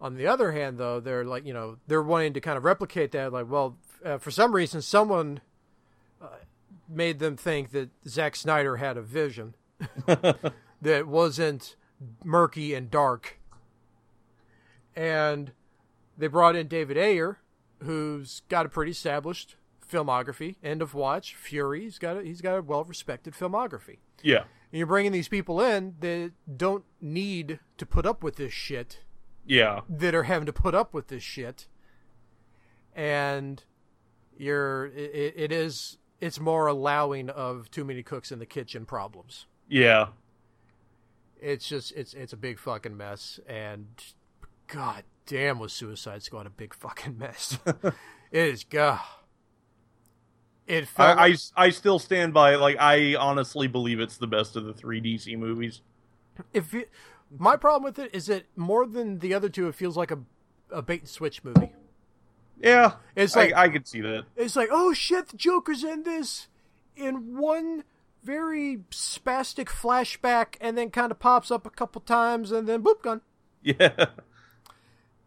[0.00, 3.12] On the other hand, though, they're like you know they're wanting to kind of replicate
[3.12, 3.32] that.
[3.32, 5.40] Like, well, uh, for some reason, someone
[6.22, 6.28] uh,
[6.88, 9.54] made them think that Zack Snyder had a vision
[10.06, 11.76] that wasn't
[12.24, 13.38] murky and dark.
[14.94, 15.52] And
[16.16, 17.38] they brought in David Ayer,
[17.82, 19.56] who's got a pretty established
[19.90, 20.56] filmography.
[20.62, 21.82] End of Watch, Fury.
[21.82, 23.98] He's got a, he's got a well respected filmography.
[24.22, 24.44] Yeah.
[24.72, 29.00] And you're bringing these people in that don't need to put up with this shit.
[29.44, 29.80] Yeah.
[29.88, 31.68] That are having to put up with this shit.
[32.94, 33.62] And
[34.36, 39.46] you're it, it is it's more allowing of too many cooks in the kitchen problems.
[39.68, 40.08] Yeah.
[41.40, 43.86] It's just it's it's a big fucking mess and
[44.66, 47.58] god damn was Suicide Squad a big fucking mess.
[47.66, 47.94] it
[48.32, 49.00] is god.
[50.66, 51.38] It I, like...
[51.56, 55.00] I, I still stand by like I honestly believe it's the best of the three
[55.00, 55.82] DC movies.
[56.52, 56.90] If it,
[57.36, 60.18] my problem with it is that more than the other two, it feels like a
[60.70, 61.72] a bait and switch movie.
[62.60, 64.24] Yeah, it's like I, I could see that.
[64.36, 66.48] It's like oh shit, the Joker's in this
[66.96, 67.84] in one
[68.26, 73.02] very spastic flashback, and then kind of pops up a couple times, and then boop,
[73.02, 73.20] gun.
[73.62, 74.06] Yeah.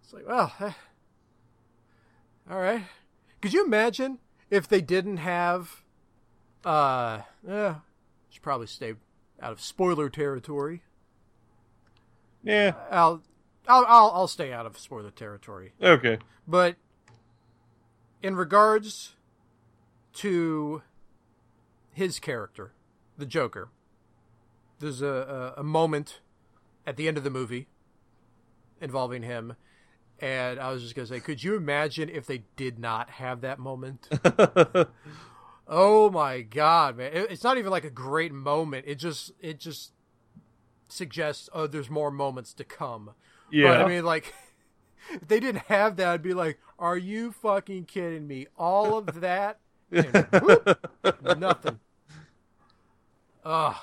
[0.04, 0.72] It's like well, eh.
[2.50, 2.84] all right.
[3.42, 5.84] Could you imagine if they didn't have,
[6.66, 7.76] uh, yeah,
[8.30, 8.96] should probably stay
[9.42, 10.82] out of spoiler territory.
[12.44, 13.22] Yeah, I'll,
[13.68, 15.74] I'll, I'll, I'll stay out of spoiler territory.
[15.82, 16.76] Okay, but
[18.22, 19.16] in regards
[20.16, 20.82] to
[21.92, 22.72] his character,
[23.20, 23.70] the Joker,
[24.80, 26.20] there's a, a, a moment
[26.88, 27.68] at the end of the movie
[28.82, 29.56] involving him
[30.22, 33.60] and I was just gonna say, could you imagine if they did not have that
[33.60, 34.08] moment?
[35.68, 37.12] oh my god, man!
[37.14, 38.86] It, it's not even like a great moment.
[38.88, 39.94] It just it just
[40.88, 43.12] suggests oh, there's more moments to come.
[43.52, 44.34] Yeah, but I mean, like
[45.12, 48.48] if they didn't have that, I'd be like, are you fucking kidding me?
[48.58, 49.60] All of that,
[49.92, 50.92] and whoop,
[51.38, 51.80] nothing.
[53.46, 53.76] Ugh.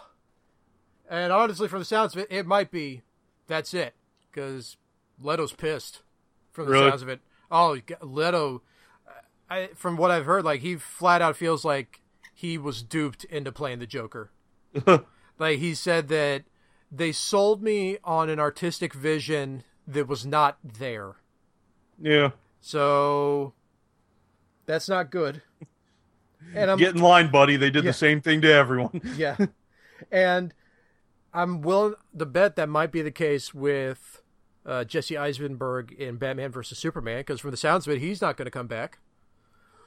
[1.08, 3.02] And honestly, from the sounds of it, it might be
[3.46, 3.94] that's it
[4.30, 4.76] because
[5.20, 6.02] Leto's pissed
[6.52, 6.90] from the really?
[6.90, 7.20] sounds of it.
[7.50, 8.62] Oh, Leto,
[9.48, 12.00] I, from what I've heard, like he flat out feels like
[12.34, 14.30] he was duped into playing the Joker.
[15.38, 16.44] like he said that
[16.90, 21.16] they sold me on an artistic vision that was not there.
[22.00, 22.30] Yeah.
[22.60, 23.54] So
[24.66, 25.42] that's not good.
[26.54, 27.56] And I'm, Get in line, buddy.
[27.56, 27.90] They did yeah.
[27.90, 29.00] the same thing to everyone.
[29.16, 29.36] yeah.
[30.10, 30.54] And
[31.32, 34.22] I'm willing to bet that might be the case with
[34.64, 38.36] uh, Jesse Eisenberg in Batman versus Superman because from the sounds of it, he's not
[38.36, 38.98] going to come back.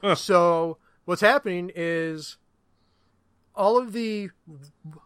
[0.00, 0.14] Huh.
[0.14, 2.38] So what's happening is
[3.54, 4.30] all of the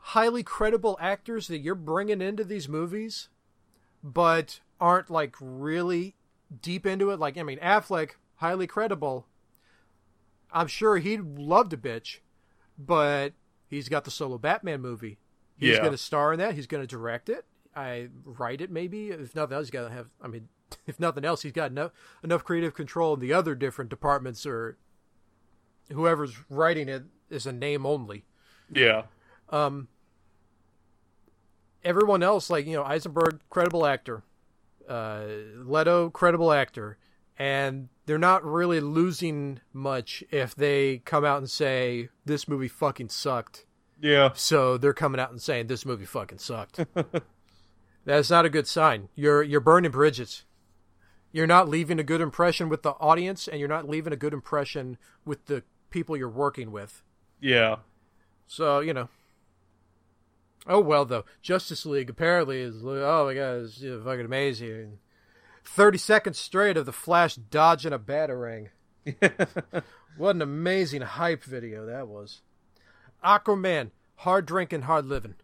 [0.01, 3.29] highly credible actors that you're bringing into these movies,
[4.03, 6.15] but aren't like really
[6.63, 7.19] deep into it.
[7.19, 9.27] Like I mean, Affleck, highly credible.
[10.55, 12.19] I'm sure he'd love to bitch,
[12.79, 13.33] but
[13.69, 15.19] he's got the solo Batman movie.
[15.57, 15.81] He's yeah.
[15.81, 16.55] going to star in that.
[16.55, 17.45] He's going to direct it.
[17.75, 19.09] I write it maybe.
[19.09, 20.07] If nothing else, he's got to have.
[20.23, 20.49] I mean,
[20.87, 21.91] if nothing else, he's got enough
[22.23, 24.79] enough creative control in the other different departments or
[25.93, 28.25] whoever's writing it is a name only.
[28.73, 29.03] Yeah.
[29.51, 29.89] Um.
[31.83, 34.23] Everyone else, like you know, Eisenberg, credible actor.
[34.89, 35.25] Uh,
[35.65, 36.99] Leto, credible actor,
[37.39, 43.09] and they're not really losing much if they come out and say this movie fucking
[43.09, 43.67] sucked.
[44.01, 44.31] Yeah.
[44.35, 46.85] So they're coming out and saying this movie fucking sucked.
[48.05, 49.09] That's not a good sign.
[49.15, 50.45] You're you're burning bridges.
[51.33, 54.33] You're not leaving a good impression with the audience, and you're not leaving a good
[54.33, 57.03] impression with the people you're working with.
[57.41, 57.77] Yeah.
[58.47, 59.09] So you know.
[60.67, 64.99] Oh well, though Justice League apparently is oh my god, it's you know, fucking amazing.
[65.65, 68.69] Thirty seconds straight of the Flash dodging a batarang.
[70.17, 72.43] what an amazing hype video that was.
[73.25, 75.35] Aquaman, hard drinking, hard living.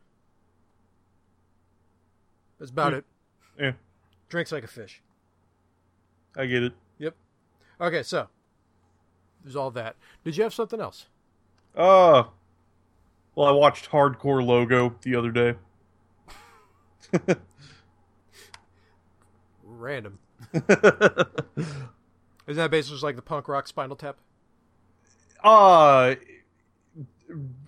[2.59, 2.99] That's about mm.
[2.99, 3.05] it.
[3.59, 3.73] Yeah.
[4.29, 5.03] Drinks like a fish.
[6.37, 6.73] I get it.
[6.99, 7.15] Yep.
[7.81, 8.29] Okay, so
[9.43, 9.97] there's all that.
[10.25, 11.07] Did you have something else?
[11.75, 12.25] Uh
[13.35, 15.55] well I watched Hardcore Logo the other day.
[19.81, 20.19] Random.
[20.55, 20.69] Isn't
[22.47, 24.17] that basically just like the punk rock spinal tap?
[25.43, 26.15] Uh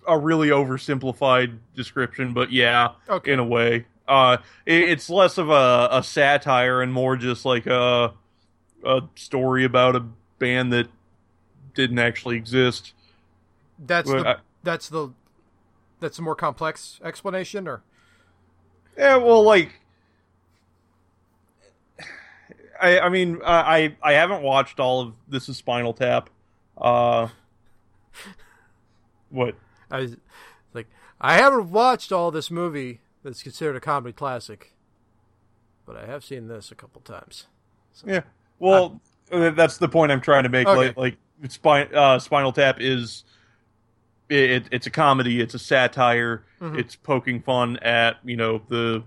[0.07, 3.31] a really oversimplified description, but yeah, okay.
[3.31, 3.85] in a way.
[4.07, 8.13] Uh, it, it's less of a, a satire and more just like a
[8.85, 10.05] a story about a
[10.39, 10.87] band that
[11.73, 12.93] didn't actually exist.
[13.79, 15.09] That's but the I, that's the
[15.99, 17.81] that's a more complex explanation, or
[18.97, 19.79] yeah, well, like
[22.83, 26.29] I I mean I I haven't watched all of this is Spinal Tap.
[26.77, 27.29] Uh,
[29.29, 29.55] what?
[29.89, 30.17] I was
[30.73, 30.87] like
[31.21, 34.73] I haven't watched all this movie that's considered a comedy classic.
[35.85, 37.47] But I have seen this a couple times.
[37.93, 38.07] So.
[38.07, 38.21] Yeah.
[38.59, 40.67] Well, I, that's the point I'm trying to make.
[40.67, 40.93] Okay.
[40.95, 41.17] Like, like
[41.51, 43.23] spine, uh, Spinal Tap is
[44.29, 46.79] it, it's a comedy, it's a satire, mm-hmm.
[46.79, 49.03] it's poking fun at you know the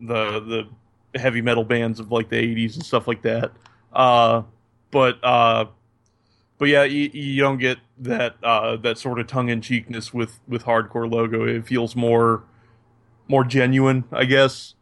[0.00, 0.68] the the
[1.14, 3.52] heavy metal bands of like the 80s and stuff like that.
[3.92, 4.42] Uh,
[4.90, 5.66] but uh,
[6.58, 10.40] but yeah, you, you don't get that uh, that sort of tongue in cheekness with
[10.46, 11.46] with hardcore logo.
[11.46, 12.44] It feels more
[13.28, 14.74] more genuine, I guess.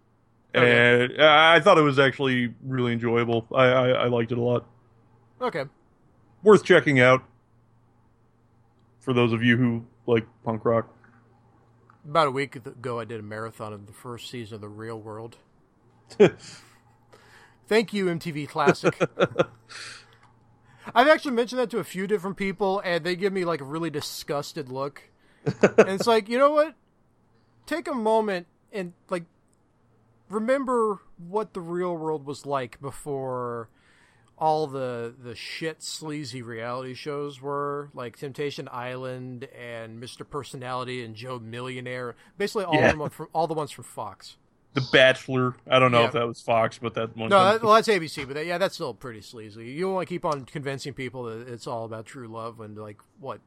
[0.54, 1.04] Okay.
[1.04, 3.46] And I thought it was actually really enjoyable.
[3.54, 4.66] I, I, I liked it a lot.
[5.40, 5.64] Okay,
[6.42, 7.22] worth checking out
[8.98, 10.92] for those of you who like punk rock.
[12.04, 14.98] About a week ago, I did a marathon of the first season of The Real
[14.98, 15.36] World.
[17.68, 18.98] Thank you, MTV Classic.
[20.94, 23.64] I've actually mentioned that to a few different people, and they give me like a
[23.64, 25.02] really disgusted look.
[25.44, 26.74] and it's like, you know what?
[27.66, 29.24] Take a moment and like
[30.30, 33.68] remember what the real world was like before
[34.40, 40.28] all the the shit sleazy reality shows were like Temptation Island and Mr.
[40.28, 42.92] Personality and Joe Millionaire, basically all yeah.
[42.92, 44.37] them from all the ones from Fox.
[44.74, 45.54] The Bachelor.
[45.66, 46.06] I don't know yeah.
[46.06, 47.30] if that was Fox, but that one.
[47.30, 49.70] No, that, well, that's ABC, but that, yeah, that's still pretty sleazy.
[49.70, 52.98] You want to keep on convincing people that it's all about true love when like
[53.18, 53.40] what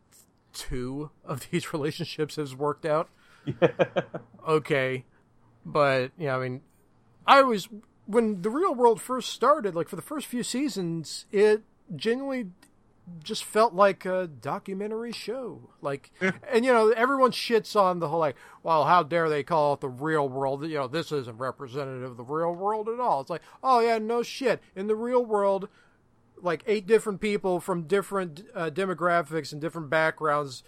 [0.54, 3.10] two of these relationships has worked out.
[3.46, 3.70] Yeah.
[4.48, 5.06] Okay,
[5.64, 6.62] but yeah, I mean,
[7.28, 7.70] I was
[8.08, 11.62] when the real world first started, like for the first few seasons, it
[11.96, 12.48] genuinely
[13.24, 15.70] just felt like a documentary show.
[15.82, 16.12] Like,
[16.52, 19.82] and you know, everyone shits on the whole like, well, how dare they call it
[19.82, 20.64] the real world?
[20.64, 23.22] You know, this isn't representative of the real world at all.
[23.22, 24.62] It's like, oh yeah, no shit.
[24.76, 25.68] In the real world,
[26.42, 30.64] like eight different people from different uh, demographics and different backgrounds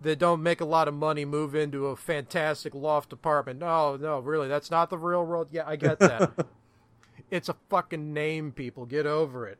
[0.00, 3.58] that don't make a lot of money move into a fantastic loft apartment.
[3.58, 5.48] No, no, really, that's not the real world.
[5.50, 6.46] Yeah, I get that.
[7.30, 8.86] it's a fucking name, people.
[8.86, 9.58] Get over it.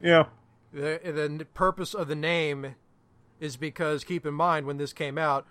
[0.00, 0.26] Yeah.
[0.72, 1.00] The,
[1.38, 2.74] the purpose of the name
[3.40, 5.46] is because, keep in mind, when this came out,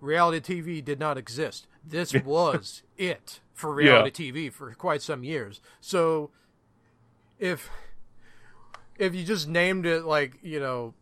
[0.00, 1.66] reality TV did not exist.
[1.84, 4.32] This was it for reality yeah.
[4.32, 5.60] TV for quite some years.
[5.80, 6.30] So,
[7.38, 7.70] if
[8.98, 10.94] if you just named it like you know,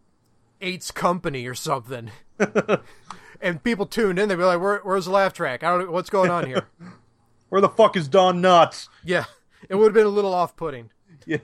[0.60, 2.10] Eight's Company or something,
[3.40, 5.62] and people tuned in, they'd be like, Where, "Where's the laugh track?
[5.64, 5.86] I don't.
[5.86, 6.68] know What's going on here?
[7.48, 9.24] Where the fuck is Don Knotts?" Yeah,
[9.68, 10.90] it would have been a little off-putting.
[11.26, 11.38] Yeah.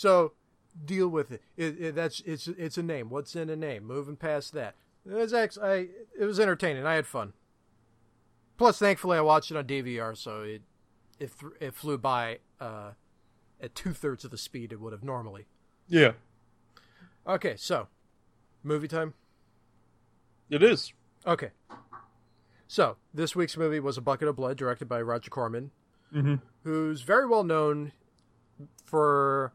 [0.00, 0.32] So
[0.82, 1.42] deal with it.
[1.58, 1.94] It, it.
[1.94, 3.10] That's it's it's a name.
[3.10, 3.84] What's in a name?
[3.84, 4.74] Moving past that.
[5.04, 5.74] It was actually, I
[6.18, 6.86] it was entertaining.
[6.86, 7.34] I had fun.
[8.56, 10.62] Plus, thankfully, I watched it on DVR, so it
[11.18, 12.92] it it flew by uh,
[13.60, 15.44] at two thirds of the speed it would have normally.
[15.86, 16.12] Yeah.
[17.26, 17.88] Okay, so
[18.62, 19.12] movie time.
[20.48, 20.94] It is.
[21.26, 21.50] Okay.
[22.68, 25.72] So this week's movie was A Bucket of Blood, directed by Roger Corman,
[26.10, 26.36] mm-hmm.
[26.64, 27.92] who's very well known
[28.86, 29.52] for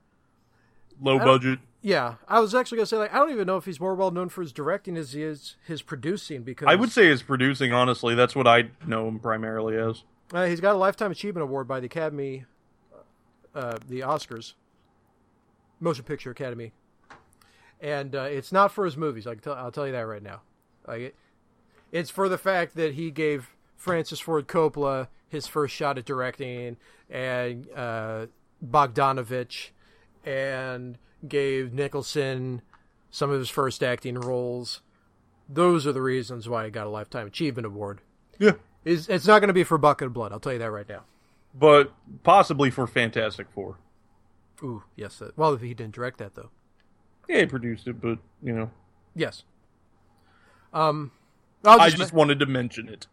[1.02, 1.60] low budget.
[1.82, 4.10] Yeah, I was actually gonna say like I don't even know if he's more well
[4.10, 7.74] known for his directing as he is his producing because I would say his producing.
[7.74, 10.04] Honestly, that's what I know him primarily as.
[10.34, 12.46] Uh, he's got a lifetime achievement award by the Academy,
[13.54, 14.54] uh, the Oscars,
[15.80, 16.74] Motion Picture Academy,
[17.80, 19.28] and uh, it's not for his movies.
[19.28, 20.42] I will tell you that right now.
[20.88, 21.16] Like it,
[21.92, 26.78] it's for the fact that he gave Francis Ford Coppola his first shot at directing,
[27.10, 28.26] and uh,
[28.66, 29.70] Bogdanovich
[30.26, 30.98] and
[31.28, 32.62] gave Nicholson
[33.10, 34.82] some of his first acting roles.
[35.48, 38.02] Those are the reasons why he got a Lifetime Achievement Award.
[38.40, 38.54] Yeah.
[38.84, 40.90] It's, it's not going to be for Bucket of Blood, I'll tell you that right
[40.90, 41.04] now.
[41.54, 43.78] But possibly for Fantastic Four.
[44.64, 45.22] Ooh, yes.
[45.22, 46.50] Uh, well, he didn't direct that, though.
[47.30, 48.72] Yeah, he produced it, but, you know.
[49.16, 49.44] Yes.
[50.74, 51.12] Um,
[51.64, 53.08] just I just ma- wanted to mention it.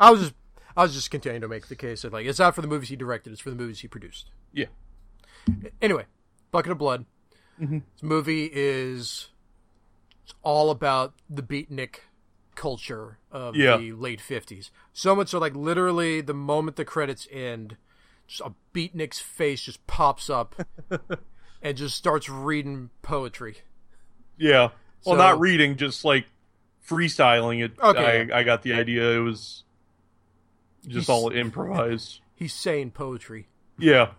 [0.00, 0.34] I was just
[0.76, 2.88] I was just continuing to make the case that like it's not for the movies
[2.88, 4.30] he directed, it's for the movies he produced.
[4.52, 4.66] Yeah.
[5.82, 6.06] Anyway,
[6.52, 7.06] Bucket of Blood.
[7.60, 7.78] Mm-hmm.
[7.94, 9.28] This movie is
[10.42, 11.96] all about the beatnik
[12.54, 13.76] culture of yeah.
[13.76, 14.70] the late 50s.
[14.92, 17.76] So much so, like, literally, the moment the credits end,
[18.26, 20.66] just a beatnik's face just pops up
[21.62, 23.58] and just starts reading poetry.
[24.36, 24.68] Yeah.
[25.04, 26.26] Well, so, not reading, just like
[26.86, 27.72] freestyling it.
[27.82, 28.28] Okay.
[28.32, 29.10] I, I got the idea.
[29.12, 29.64] It was
[30.82, 32.20] just he's, all improvised.
[32.34, 33.48] He's saying poetry.
[33.78, 34.10] Yeah.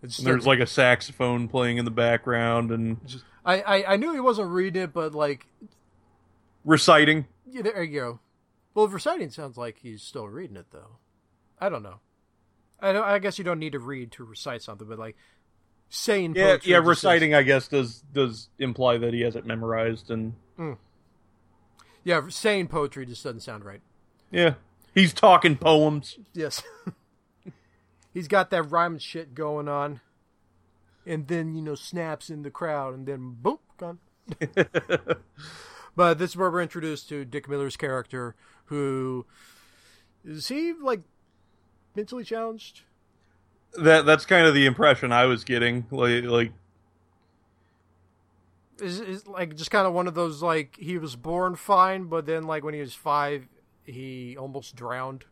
[0.00, 4.20] There's like a saxophone playing in the background, and just, I, I I knew he
[4.20, 5.46] wasn't reading it, but like
[6.64, 7.26] reciting.
[7.50, 8.20] Yeah, there you go.
[8.74, 10.98] Well, reciting sounds like he's still reading it, though.
[11.60, 12.00] I don't know.
[12.80, 15.16] I don't, I guess you don't need to read to recite something, but like
[15.88, 17.32] saying yeah, yeah, reciting.
[17.32, 20.76] Says, I guess does does imply that he has it memorized, and mm.
[22.04, 23.80] yeah, saying poetry just doesn't sound right.
[24.30, 24.54] Yeah,
[24.94, 26.18] he's talking poems.
[26.34, 26.62] Yes.
[28.18, 30.00] he's got that rhyming shit going on,
[31.06, 34.00] and then you know snaps in the crowd, and then boom, gone.
[35.96, 38.34] but this is where we're introduced to Dick Miller's character,
[38.66, 39.24] who
[40.24, 41.02] is he like
[41.94, 42.82] mentally challenged?
[43.74, 45.86] That that's kind of the impression I was getting.
[45.92, 46.52] Like like
[48.80, 52.26] is is like just kind of one of those like he was born fine, but
[52.26, 53.46] then like when he was five,
[53.84, 55.24] he almost drowned,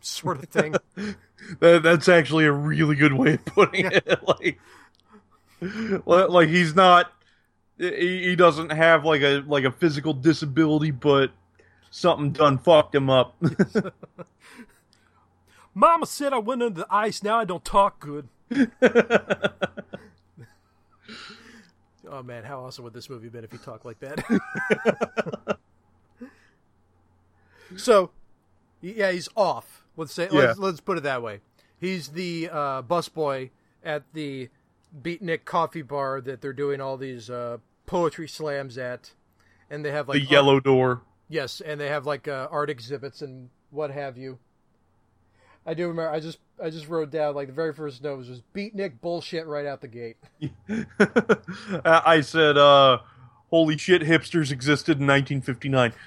[0.00, 0.74] sort of thing.
[1.60, 4.00] that, that's actually a really good way of putting yeah.
[4.06, 4.56] it.
[6.06, 7.12] Like, like he's not.
[7.76, 11.32] He, he doesn't have like a like a physical disability, but
[11.90, 13.36] something done fucked him up.
[15.74, 17.22] Mama said I went under the ice.
[17.22, 18.30] Now I don't talk good.
[22.10, 25.58] oh man, how awesome would this movie have been if he talked like that?
[27.76, 28.12] so,
[28.80, 29.84] yeah, he's off.
[29.96, 30.38] Let's say yeah.
[30.38, 31.40] let's, let's put it that way.
[31.78, 33.50] He's the uh, busboy
[33.82, 34.48] at the
[35.02, 39.12] Beatnik Coffee Bar that they're doing all these uh, poetry slams at,
[39.70, 41.02] and they have like the yellow door.
[41.28, 44.38] Yes, and they have like uh, art exhibits and what have you.
[45.66, 46.10] I do remember.
[46.10, 49.46] I just I just wrote down like the very first note was just beatnik bullshit
[49.46, 50.16] right out the gate.
[51.84, 52.98] I said, uh,
[53.50, 55.92] "Holy shit, hipsters existed in 1959."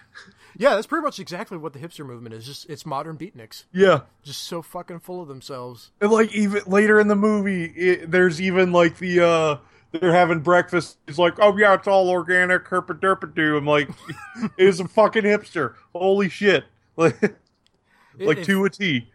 [0.58, 2.46] Yeah, that's pretty much exactly what the hipster movement is.
[2.46, 3.66] Just it's modern beatniks.
[3.72, 5.92] Yeah, just so fucking full of themselves.
[6.02, 9.58] And like even later in the movie, it, there's even like the uh
[9.92, 10.98] they're having breakfast.
[11.08, 13.90] He's like, "Oh yeah, it's all organic, herpaderpadoo." I'm like,
[14.58, 16.66] "Is a fucking hipster." Holy shit!
[16.98, 17.22] Like,
[18.20, 19.10] like it, to a T.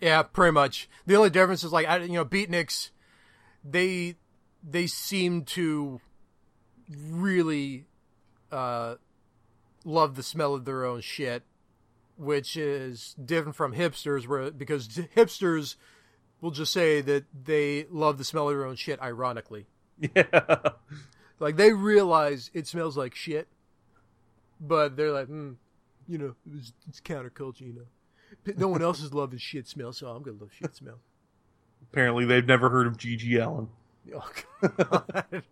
[0.00, 0.88] Yeah, pretty much.
[1.06, 2.90] The only difference is like you know, beatniks,
[3.62, 4.16] they
[4.62, 6.00] they seem to
[6.88, 7.86] really
[8.50, 8.96] uh,
[9.84, 11.42] love the smell of their own shit,
[12.16, 15.76] which is different from hipsters, where because hipsters
[16.40, 19.66] will just say that they love the smell of their own shit, ironically.
[19.98, 20.70] Yeah,
[21.38, 23.46] like they realize it smells like shit,
[24.60, 25.54] but they're like, mm,
[26.08, 27.86] you know, it's, it's counterculture, you know
[28.56, 30.98] no one else is loving shit smell, so I'm gonna love shit smell.
[31.90, 33.68] Apparently, they've never heard of GG Allin.
[34.14, 34.30] Oh,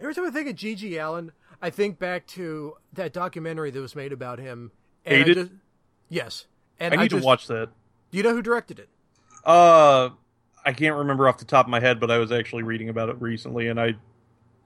[0.00, 1.32] Every time I think of GG Allin,
[1.64, 4.70] I think back to that documentary that was made about him.
[5.06, 5.50] And just,
[6.10, 6.46] yes,
[6.78, 7.70] and I need I just, to watch that.
[8.10, 8.90] Do you know who directed it?
[9.46, 10.10] Uh,
[10.62, 13.08] I can't remember off the top of my head, but I was actually reading about
[13.08, 13.94] it recently, and I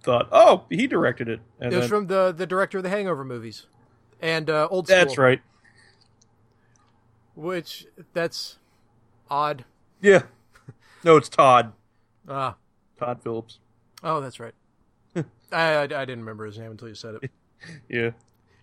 [0.02, 1.38] thought, oh, he directed it.
[1.60, 3.66] And it was then, from the the director of the Hangover movies
[4.20, 4.96] and uh, Old School.
[4.98, 5.40] That's right.
[7.36, 8.58] Which that's
[9.30, 9.64] odd.
[10.02, 10.22] Yeah.
[11.04, 11.74] No, it's Todd.
[12.28, 12.56] Ah.
[12.98, 13.60] Todd Phillips.
[14.02, 14.54] Oh, that's right.
[15.16, 17.30] I, I, I didn't remember his name until you said it.
[17.88, 18.10] yeah.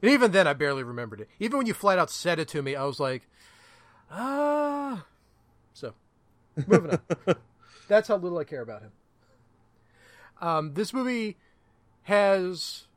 [0.01, 1.29] And even then, I barely remembered it.
[1.39, 3.27] Even when you flat out said it to me, I was like,
[4.11, 5.05] ah.
[5.73, 5.93] So,
[6.67, 7.35] moving on.
[7.87, 8.91] That's how little I care about him.
[10.41, 11.37] Um, this movie
[12.03, 12.87] has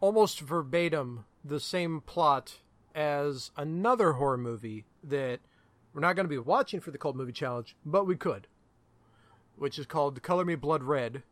[0.00, 2.58] almost verbatim the same plot
[2.94, 5.40] as another horror movie that
[5.92, 8.46] we're not going to be watching for the Cult Movie Challenge, but we could,
[9.56, 11.22] which is called Color Me Blood Red,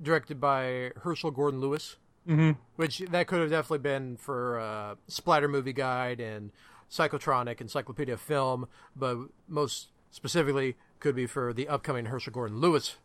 [0.00, 1.96] directed by Herschell Gordon Lewis.
[2.28, 2.52] Mm-hmm.
[2.76, 6.52] Which that could have definitely been for uh, Splatter Movie Guide and
[6.90, 9.16] Psychotronic, Encyclopedia of Film, but
[9.48, 12.96] most specifically could be for the upcoming Herschell Gordon Lewis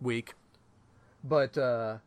[0.00, 0.34] week.
[1.22, 1.98] But uh,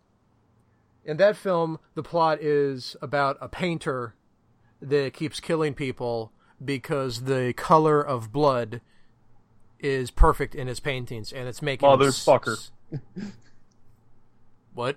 [1.05, 4.15] in that film, the plot is about a painter
[4.81, 6.31] that keeps killing people
[6.63, 8.81] because the color of blood
[9.79, 12.53] is perfect in his paintings, and it's making motherfucker.
[12.53, 12.71] S-
[14.75, 14.95] what?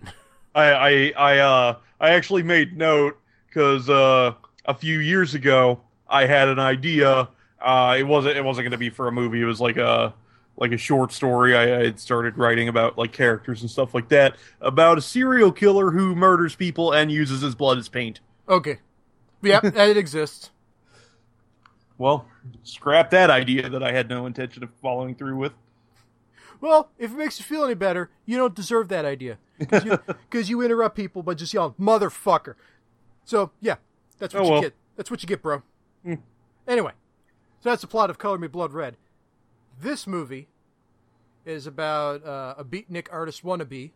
[0.55, 4.35] I I I uh I actually made note because uh
[4.67, 7.29] a few years ago I had an idea.
[7.61, 9.41] Uh, it wasn't it wasn't going to be for a movie.
[9.41, 10.15] It was like a
[10.57, 11.57] like a short story.
[11.57, 15.53] I, I had started writing about like characters and stuff like that about a serial
[15.53, 18.21] killer who murders people and uses his blood as paint.
[18.49, 18.79] Okay,
[19.43, 20.51] yeah, it exists.
[21.97, 22.27] Well,
[22.63, 25.53] scrap that idea that I had no intention of following through with.
[26.61, 29.99] Well, if it makes you feel any better, you don't deserve that idea because you,
[30.33, 32.55] you, interrupt people by just yelling "motherfucker."
[33.25, 33.77] So yeah,
[34.19, 34.63] that's what oh, you well.
[34.63, 34.75] get.
[34.97, 35.63] That's what you get, bro.
[36.07, 36.21] Mm.
[36.67, 36.93] Anyway,
[37.61, 38.97] so that's the plot of Color Me Blood Red.
[39.81, 40.49] This movie
[41.45, 43.93] is about uh, a beatnik artist wannabe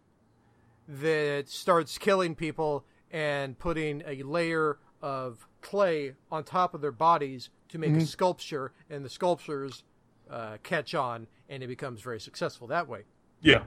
[0.88, 7.50] that starts killing people and putting a layer of clay on top of their bodies
[7.68, 8.00] to make mm-hmm.
[8.00, 9.84] a sculpture, and the sculptures
[10.30, 13.02] uh, catch on, and it becomes very successful that way.
[13.40, 13.62] Yeah.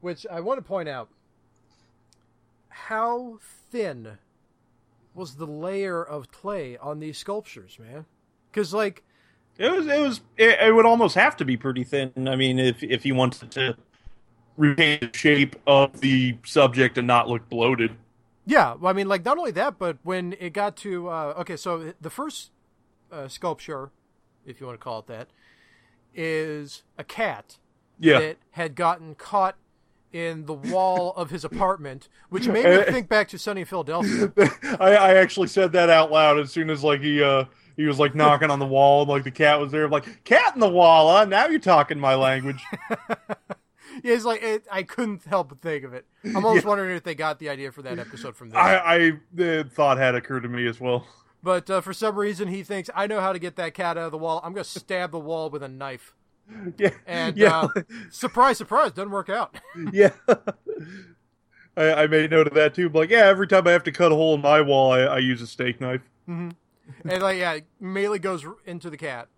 [0.00, 1.08] Which I want to point out
[2.74, 3.38] how
[3.70, 4.18] thin
[5.14, 8.04] was the layer of clay on these sculptures, man?
[8.50, 9.04] Because like
[9.56, 12.12] it was, it was, it, it, would almost have to be pretty thin.
[12.16, 13.76] I mean, if if you wanted to
[14.56, 17.96] retain the shape of the subject and not look bloated.
[18.44, 21.56] Yeah, well, I mean, like not only that, but when it got to uh, okay,
[21.56, 22.50] so the first
[23.12, 23.92] uh, sculpture,
[24.44, 25.28] if you want to call it that,
[26.12, 27.58] is a cat
[28.00, 28.18] yeah.
[28.18, 29.56] that had gotten caught
[30.14, 34.32] in the wall of his apartment, which made me think back to Sunny in Philadelphia.
[34.78, 37.46] I, I actually said that out loud as soon as like he uh
[37.76, 39.84] he was like knocking on the wall, and, like the cat was there.
[39.84, 41.24] I'm like, cat in the wall, huh?
[41.24, 42.62] Now you're talking my language.
[42.90, 43.34] yeah,
[44.04, 46.06] it's like it, I couldn't help but think of it.
[46.24, 46.68] I'm almost yeah.
[46.68, 48.60] wondering if they got the idea for that episode from there.
[48.60, 51.04] I, I the thought had occurred to me as well.
[51.42, 54.04] But uh, for some reason, he thinks I know how to get that cat out
[54.04, 54.40] of the wall.
[54.44, 56.14] I'm going to stab the wall with a knife.
[56.78, 57.68] Yeah, and yeah.
[57.74, 59.56] Uh, surprise, surprise, doesn't work out.
[59.92, 60.10] yeah.
[61.76, 62.88] I, I, made note of that too.
[62.88, 65.00] But like, yeah, every time I have to cut a hole in my wall, I,
[65.00, 66.02] I use a steak knife.
[66.28, 66.50] Mm-hmm.
[67.08, 69.28] And like, yeah, immediately goes into the cat.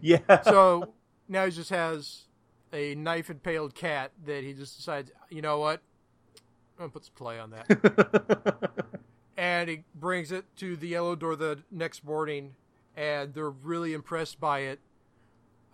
[0.00, 0.42] Yeah.
[0.42, 0.94] So
[1.28, 2.26] now he just has
[2.72, 5.82] a knife impaled cat that he just decides, you know what?
[6.78, 8.82] I'm gonna put some play on that.
[9.36, 12.54] and he brings it to the yellow door the next morning,
[12.96, 14.80] and they're really impressed by it.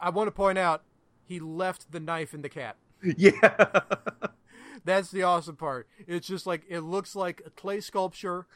[0.00, 0.82] I want to point out
[1.24, 2.76] he left the knife in the cat.
[3.16, 3.30] Yeah.
[4.84, 5.86] That's the awesome part.
[6.06, 8.46] It's just like it looks like a clay sculpture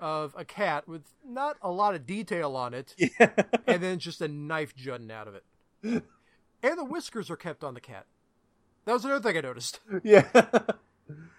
[0.00, 3.30] of a cat with not a lot of detail on it, yeah.
[3.66, 5.44] and then just a knife jutting out of it.
[5.82, 8.06] And the whiskers are kept on the cat.
[8.86, 9.80] That was another thing I noticed.
[10.02, 10.28] Yeah.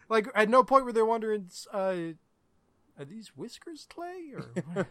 [0.08, 1.96] like at no point were they wondering, uh,
[2.98, 4.88] are these whiskers clay or?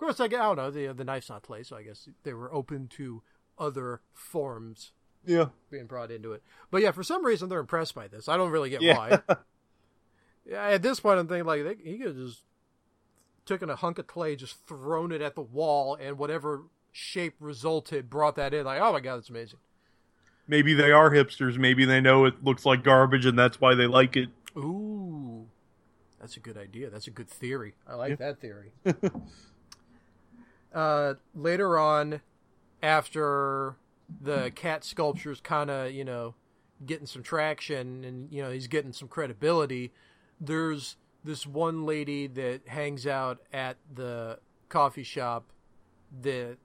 [0.00, 0.70] Of course, I, I don't know.
[0.70, 3.22] The the knife's not clay, so I guess they were open to
[3.58, 4.92] other forms.
[5.26, 6.42] Yeah, being brought into it.
[6.70, 8.26] But yeah, for some reason they're impressed by this.
[8.26, 8.96] I don't really get yeah.
[8.96, 9.20] why.
[10.46, 12.44] yeah, at this point I'm thinking like they, he could just
[13.44, 18.08] taken a hunk of clay, just thrown it at the wall, and whatever shape resulted
[18.08, 18.64] brought that in.
[18.64, 19.58] Like, oh my god, that's amazing.
[20.48, 21.58] Maybe they are hipsters.
[21.58, 24.30] Maybe they know it looks like garbage, and that's why they like it.
[24.56, 25.46] Ooh,
[26.18, 26.88] that's a good idea.
[26.88, 27.74] That's a good theory.
[27.86, 28.16] I like yeah.
[28.16, 28.72] that theory.
[30.74, 32.20] uh, later on,
[32.82, 33.76] after
[34.20, 36.34] the cat sculpture's kind of, you know,
[36.84, 39.92] getting some traction and, you know, he's getting some credibility,
[40.40, 45.52] there's this one lady that hangs out at the coffee shop
[46.22, 46.56] that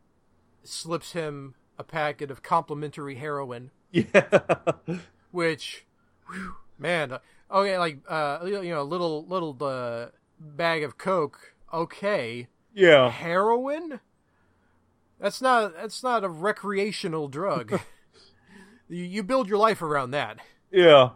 [0.64, 3.72] slips him a packet of complimentary heroin.
[3.92, 4.42] Yeah.
[5.32, 5.86] which,
[6.30, 7.18] whew, man,
[7.52, 10.08] okay, like uh, you know, a little little uh,
[10.40, 11.54] bag of coke.
[11.74, 12.48] Okay.
[12.76, 13.10] Yeah.
[13.10, 14.00] Heroin.
[15.20, 17.80] That's not that's not a recreational drug.
[18.90, 20.40] you, you build your life around that.
[20.72, 21.12] Yeah.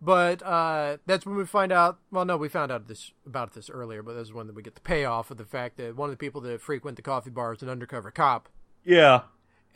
[0.00, 1.98] But uh, that's when we find out.
[2.10, 4.74] Well, no, we found out this about this earlier, but this is when we get
[4.74, 7.52] the payoff of the fact that one of the people that frequent the coffee bar
[7.52, 8.48] is an undercover cop.
[8.84, 9.22] Yeah,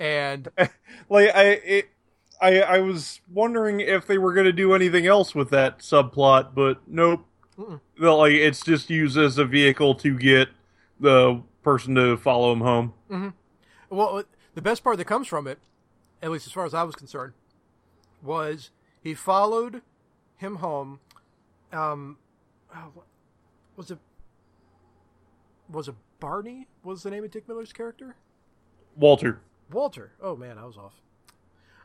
[0.01, 0.49] and
[1.09, 1.89] like I, it,
[2.41, 6.55] I, I was wondering if they were going to do anything else with that subplot,
[6.55, 7.25] but nope.
[7.57, 7.81] Mm-mm.
[7.99, 10.49] Like it's just used as a vehicle to get
[11.01, 12.95] the person to follow him home.
[13.11, 13.29] Mm-hmm.
[13.95, 14.25] Well,
[14.55, 15.59] the best part that comes from it,
[16.23, 17.35] at least as far as I was concerned,
[18.23, 18.71] was
[19.03, 19.83] he followed
[20.37, 21.01] him home.
[21.73, 22.19] Um,
[22.75, 23.03] oh,
[23.77, 23.99] was it
[25.69, 26.69] was it Barney?
[26.83, 28.17] Was the name of Dick Miller's character?
[28.97, 29.41] Walter.
[29.71, 30.13] Walter.
[30.21, 30.95] Oh man, I was off.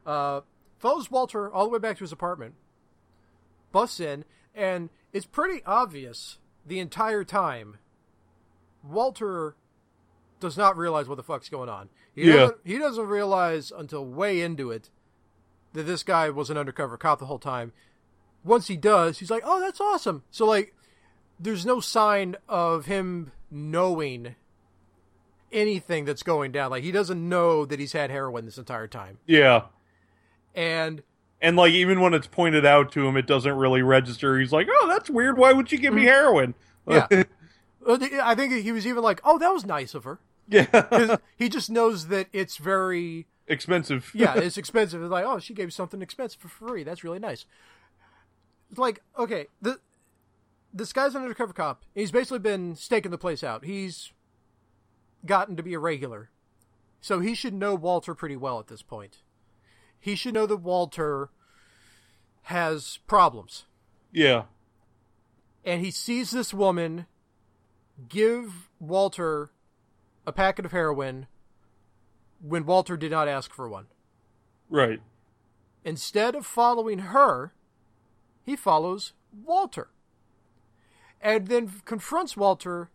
[0.06, 0.42] Uh,
[0.80, 2.56] follows Walter all the way back to his apartment,
[3.72, 7.78] busts in, and it's pretty obvious the entire time.
[8.84, 9.56] Walter
[10.40, 11.90] does not realize what the fuck's going on.
[12.14, 12.36] He yeah.
[12.36, 14.90] Doesn't, he doesn't realize until way into it
[15.74, 17.72] that this guy was an undercover cop the whole time
[18.44, 20.76] once he does, he's like, "Oh, that's awesome." So like,
[21.40, 24.36] there's no sign of him knowing
[25.52, 26.72] anything that's going down.
[26.72, 29.18] Like he doesn't know that he's had heroin this entire time.
[29.26, 29.64] Yeah.
[30.56, 31.04] And
[31.42, 34.40] and like even when it's pointed out to him, it doesn't really register.
[34.40, 35.38] He's like, "Oh, that's weird.
[35.38, 36.10] Why would you give me mm-hmm.
[36.10, 36.56] heroin?"
[36.88, 37.08] Yeah.
[37.86, 41.18] Uh, I think he was even like, "Oh, that was nice of her." Yeah.
[41.36, 44.12] he just knows that it's very expensive.
[44.16, 45.02] yeah, it's expensive.
[45.02, 46.84] It's like, "Oh, she gave something expensive for free.
[46.84, 47.46] That's really nice."
[48.70, 49.80] It's like okay, the
[50.74, 51.84] this guy's an undercover cop.
[51.94, 53.66] He's basically been staking the place out.
[53.66, 54.12] He's
[55.26, 56.30] gotten to be a regular,
[57.02, 59.18] so he should know Walter pretty well at this point.
[60.00, 61.30] He should know that Walter
[62.44, 63.66] has problems.
[64.12, 64.44] Yeah.
[65.64, 67.06] And he sees this woman
[68.10, 69.52] give Walter
[70.26, 71.28] a packet of heroin
[72.42, 73.88] when Walter did not ask for one.
[74.70, 75.02] Right.
[75.84, 77.54] Instead of following her,
[78.44, 79.90] he follows Walter
[81.22, 82.90] and then confronts Walter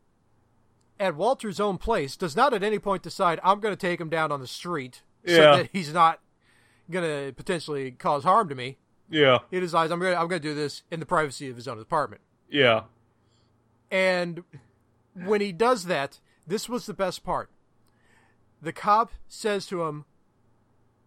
[0.98, 4.08] at Walter's own place, does not at any point decide, I'm going to take him
[4.08, 5.36] down on the street yeah.
[5.36, 6.20] so that he's not
[6.90, 8.78] gonna potentially cause harm to me.
[9.10, 9.38] Yeah.
[9.50, 12.22] He decides I'm gonna I'm gonna do this in the privacy of his own apartment.
[12.48, 12.82] Yeah.
[13.90, 14.42] And
[15.24, 17.50] when he does that, this was the best part.
[18.62, 20.04] The cop says to him,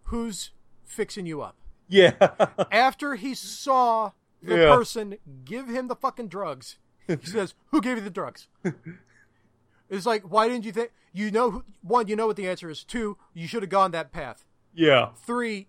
[0.04, 0.52] "Who's
[0.86, 1.56] fixing you up?"
[1.88, 2.14] Yeah.
[2.72, 4.76] After he saw the Yeah.
[4.76, 8.48] person give him the fucking drugs, he says, "Who gave you the drugs?"
[9.90, 10.92] it's like, why didn't you think?
[11.12, 12.84] You know, who, one, you know what the answer is.
[12.84, 14.46] Two, you should have gone that path.
[14.74, 15.10] yeah.
[15.26, 15.68] Three,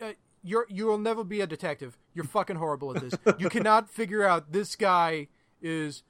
[0.00, 0.12] uh,
[0.42, 1.96] you're you will never be a detective.
[2.14, 3.14] You're fucking horrible at this.
[3.38, 5.28] you cannot figure out this guy
[5.62, 6.02] is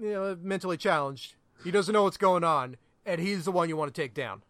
[0.00, 1.34] you know, mentally challenged.
[1.62, 4.42] He doesn't know what's going on, and he's the one you want to take down.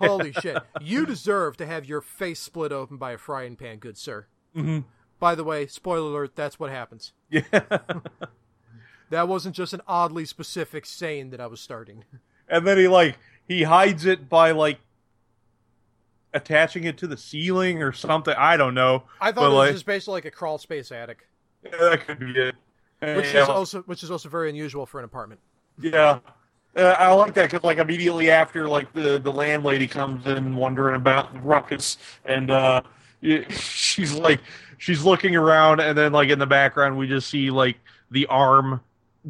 [0.00, 0.58] Holy shit!
[0.80, 4.26] You deserve to have your face split open by a frying pan, good sir.
[4.56, 4.80] Mm-hmm.
[5.18, 7.12] By the way, spoiler alert: that's what happens.
[7.30, 7.42] Yeah.
[9.10, 12.04] That wasn't just an oddly specific saying that I was starting.
[12.48, 13.18] and then he like
[13.48, 14.78] he hides it by like
[16.32, 18.34] attaching it to the ceiling or something.
[18.38, 19.04] I don't know.
[19.20, 21.26] I thought But, it was like- just basically like a crawl space attic,
[21.64, 22.54] Yeah, that could be it.
[23.00, 25.40] Which is also which is also very unusual for an apartment.
[25.80, 26.18] Yeah.
[26.76, 30.94] Uh, I like that because, like, immediately after, like, the, the landlady comes in wondering
[30.94, 32.82] about the ruckus, and uh,
[33.50, 34.40] she's like,
[34.78, 37.76] she's looking around, and then, like, in the background, we just see, like,
[38.12, 38.80] the arm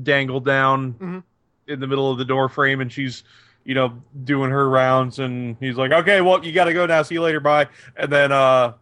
[0.03, 1.23] dangle down Mhm.
[1.67, 3.25] in the middle of the door frame, and she's,
[3.65, 3.95] you know,
[4.25, 7.01] doing her rounds, and he's like, okay, well, you got to go now.
[7.01, 7.41] See you later.
[7.41, 7.69] Bye.
[7.97, 8.75] And then, uh,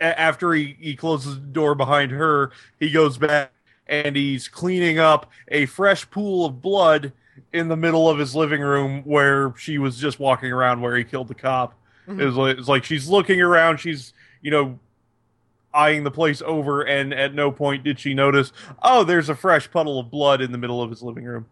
[0.00, 2.50] a- after he, he closes the door behind her,
[2.80, 3.52] he goes back
[3.88, 7.12] and he's cleaning up a fresh pool of blood
[7.52, 11.04] in the middle of his living room where she was just walking around where he
[11.04, 11.74] killed the cop.
[12.06, 12.20] Mhm.
[12.20, 14.12] It was like, it's like she's looking around, she's,
[14.42, 14.78] you know,
[15.72, 19.70] eyeing the place over, and at no point did she notice, oh, there's a fresh
[19.70, 21.46] puddle of blood in the middle of his living room.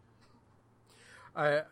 [1.34, 1.62] I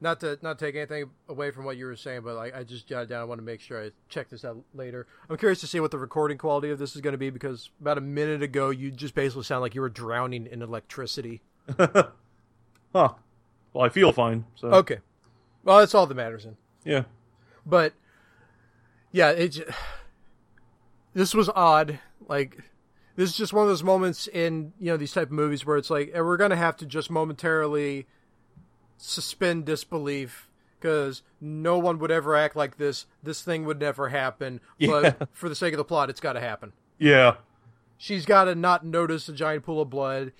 [0.00, 2.86] not to not take anything away from what you were saying, but like I just
[2.86, 3.20] jotted down.
[3.20, 5.06] I want to make sure I check this out later.
[5.28, 7.70] I'm curious to see what the recording quality of this is going to be because
[7.80, 11.42] about a minute ago you just basically sound like you were drowning in electricity.
[11.78, 12.08] huh.
[12.92, 13.14] Well,
[13.84, 14.44] I feel fine.
[14.56, 14.98] So Okay,
[15.64, 16.44] well that's all that matters.
[16.44, 16.56] Then.
[16.84, 17.02] yeah,
[17.66, 17.92] But
[19.12, 19.48] yeah, it.
[19.48, 19.64] j-
[21.14, 21.98] This was odd.
[22.28, 22.58] Like
[23.16, 25.76] this is just one of those moments in you know these type of movies where
[25.76, 28.06] it's like eh, we're gonna have to just momentarily
[29.00, 30.48] suspend disbelief
[30.78, 33.06] because no one would ever act like this.
[33.22, 34.60] This thing would never happen.
[34.78, 34.88] Yeah.
[35.18, 36.72] But for the sake of the plot, it's got to happen.
[36.98, 37.36] yeah,
[37.98, 40.32] She's got to not notice a giant pool of blood.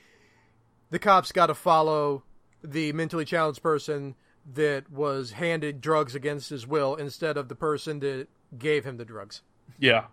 [0.91, 2.23] The cops got to follow
[2.65, 4.15] the mentally challenged person
[4.55, 9.05] that was handed drugs against his will instead of the person that gave him the
[9.05, 9.43] drugs.
[9.79, 10.05] yeah,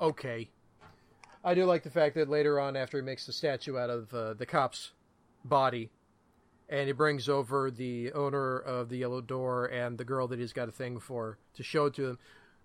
[0.00, 0.48] Okay.
[1.44, 4.12] I do like the fact that later on, after he makes the statue out of
[4.14, 4.92] uh, the cop's
[5.44, 5.90] body,
[6.68, 10.52] and he brings over the owner of the Yellow Door and the girl that he's
[10.52, 12.18] got a thing for to show it to him,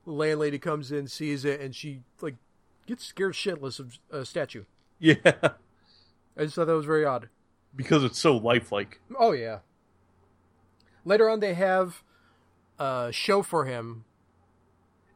[0.06, 2.36] the landlady comes in, sees it, and she like
[2.88, 4.64] gets scared shitless of a statue.
[5.00, 5.16] yeah,
[6.36, 7.30] I just thought that was very odd.
[7.76, 9.00] because it's so lifelike.
[9.20, 9.60] Oh yeah.
[11.06, 12.04] Later on, they have
[12.80, 14.06] a show for him,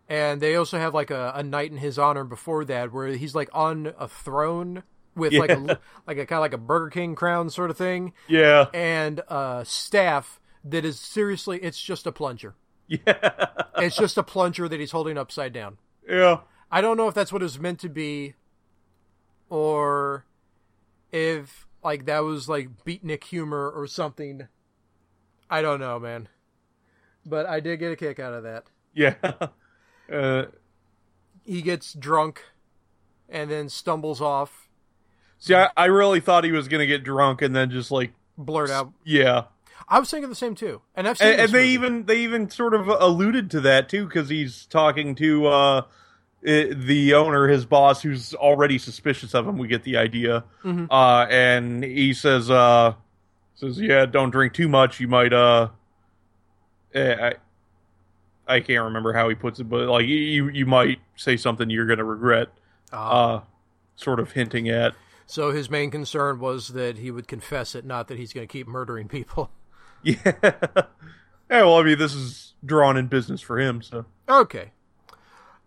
[0.09, 3.35] and they also have like a, a night in his honor before that, where he's
[3.35, 4.83] like on a throne
[5.15, 8.13] with like a like a kind of like a Burger King crown sort of thing,
[8.27, 12.55] Yeah, and uh, staff that is seriously, it's just a plunger.
[12.87, 13.45] yeah,
[13.77, 15.77] It's just a plunger that he's holding upside down.
[16.07, 16.39] yeah.
[16.71, 18.33] I don't know if that's what it was meant to be,
[19.49, 20.25] or
[21.11, 24.47] if like that was like beatnik humor or something.
[25.49, 26.27] I don't know, man.
[27.25, 28.65] But I did get a kick out of that.
[28.93, 29.15] Yeah.
[30.11, 30.45] Uh,
[31.43, 32.43] He gets drunk
[33.27, 34.64] and then stumbles off,
[35.39, 38.69] see, I, I really thought he was gonna get drunk and then just like, blurt
[38.69, 38.91] out.
[39.03, 39.43] yeah.
[39.87, 41.27] I was thinking the same too, and I've seen.
[41.33, 41.69] And, and they movie.
[41.73, 45.81] even they even sort of alluded to that too because he's talking to uh,
[46.41, 49.59] the owner, his boss, who's already suspicious of him.
[49.59, 50.87] We get the idea, Mhm.
[50.89, 52.93] uh, and he says, uh,
[53.53, 54.99] "says Yeah, don't drink too much.
[54.99, 55.69] You might uh,
[56.95, 57.31] eh,
[58.47, 61.69] I, I can't remember how he puts it, but like you you might say something
[61.69, 62.49] you're gonna regret."
[62.91, 63.35] Ah.
[63.35, 63.41] Uh,
[63.97, 64.93] sort of hinting at
[65.25, 68.51] so his main concern was that he would confess it, not that he's going to
[68.51, 69.49] keep murdering people.
[70.03, 70.17] yeah.
[70.43, 70.81] yeah,
[71.49, 74.71] well, I mean, this is drawn in business for him, so Okay.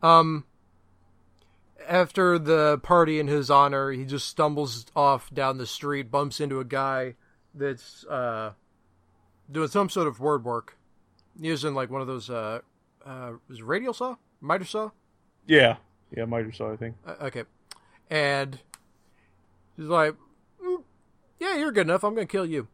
[0.02, 0.44] Um
[1.88, 6.60] after the party in his honor, he just stumbles off down the street, bumps into
[6.60, 7.14] a guy
[7.54, 8.52] that's uh
[9.50, 10.76] doing some sort of word work.
[11.40, 12.60] Using like one of those uh
[13.04, 14.16] uh was it radial saw?
[14.40, 14.90] Miter saw?
[15.46, 15.76] yeah,
[16.16, 16.96] yeah, miter saw, I think.
[17.06, 17.44] Uh, okay.
[18.10, 18.60] And
[19.78, 20.14] he's like,
[20.62, 20.82] "Mm,
[21.38, 22.04] "Yeah, you're good enough.
[22.04, 22.68] I'm going to kill you."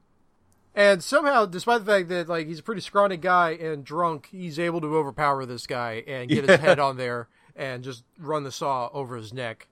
[0.75, 4.59] And somehow, despite the fact that like he's a pretty scrawny guy and drunk, he's
[4.59, 6.53] able to overpower this guy and get yeah.
[6.53, 9.69] his head on there and just run the saw over his neck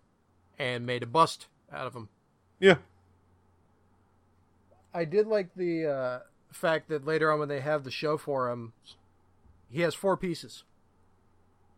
[0.58, 2.08] and made a bust out of him.
[2.60, 2.76] Yeah.
[4.94, 6.18] I did like the uh,
[6.52, 8.72] fact that later on when they have the show for him,
[9.68, 10.62] he has four pieces.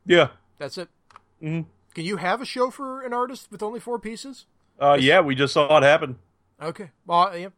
[0.05, 0.29] Yeah.
[0.59, 0.91] That's it.
[1.43, 1.69] Mm-hmm.
[1.95, 4.47] Can you have a show for an artist with only four pieces?
[4.79, 6.19] Uh, yeah, we just saw it happen.
[6.61, 6.91] Okay.
[7.07, 7.49] Well, yeah.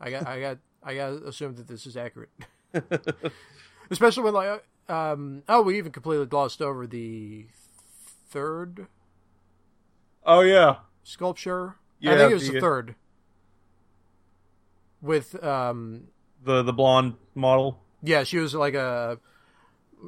[0.00, 2.30] I got, I got, I got to assume that this is accurate.
[3.90, 7.46] Especially when like, um, oh, we even completely glossed over the
[8.30, 8.86] third.
[10.24, 11.76] Oh yeah, sculpture.
[12.00, 12.94] Yeah, I think it was the, the third.
[15.00, 16.08] With um,
[16.42, 17.80] the the blonde model.
[18.02, 19.18] Yeah, she was like a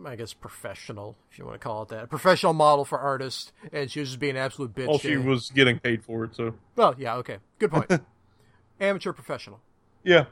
[0.05, 3.53] I guess professional, if you want to call it that, a professional model for artists,
[3.72, 4.88] and she was just being an absolute bitch.
[4.88, 6.55] Well, she was getting paid for it, so.
[6.76, 7.90] Well, yeah, okay, good point.
[8.80, 9.61] Amateur professional.
[10.03, 10.26] Yeah.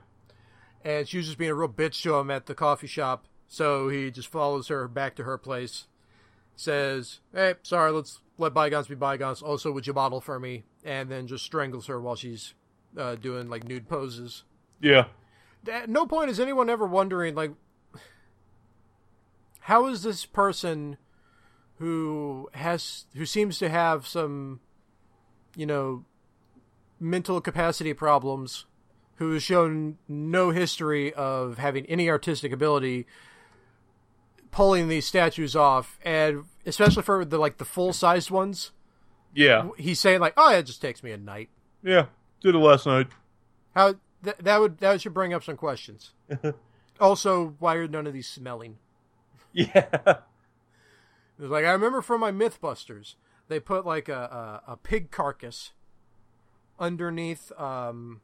[0.85, 3.89] And she was just being a real bitch to him at the coffee shop, so
[3.89, 5.87] he just follows her back to her place,
[6.57, 9.43] says, "Hey, sorry, let's let bygones be bygones.
[9.43, 12.55] Also, would you model for me?" And then just strangles her while she's
[12.97, 14.43] uh, doing like nude poses.
[14.81, 15.05] Yeah.
[15.71, 17.53] At no point is anyone ever wondering like
[19.63, 20.97] how is this person
[21.79, 24.61] who has who seems to have some
[25.57, 26.05] you know
[26.99, 28.67] mental capacity problems
[29.17, 33.07] who has shown no history of having any artistic ability
[34.51, 38.73] pulling these statues off and especially for the like the full sized ones?
[39.35, 39.69] Yeah.
[39.79, 41.51] He's saying like oh it just takes me a night.
[41.83, 42.07] Yeah.
[42.41, 43.09] Did it last night.
[43.77, 43.95] How
[44.25, 46.13] th- that would that should bring up some questions.
[47.01, 48.77] Also why are none of these smelling
[49.75, 50.19] Yeah.
[51.39, 53.17] Like I remember from my MythBusters,
[53.49, 55.73] they put like a a, a pig carcass
[56.79, 58.21] underneath um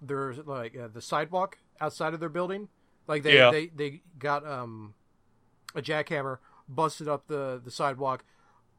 [0.00, 2.68] their like uh, the sidewalk outside of their building.
[3.06, 3.50] Like they yeah.
[3.50, 4.94] they they got um
[5.74, 6.38] a jackhammer,
[6.68, 8.24] busted up the the sidewalk,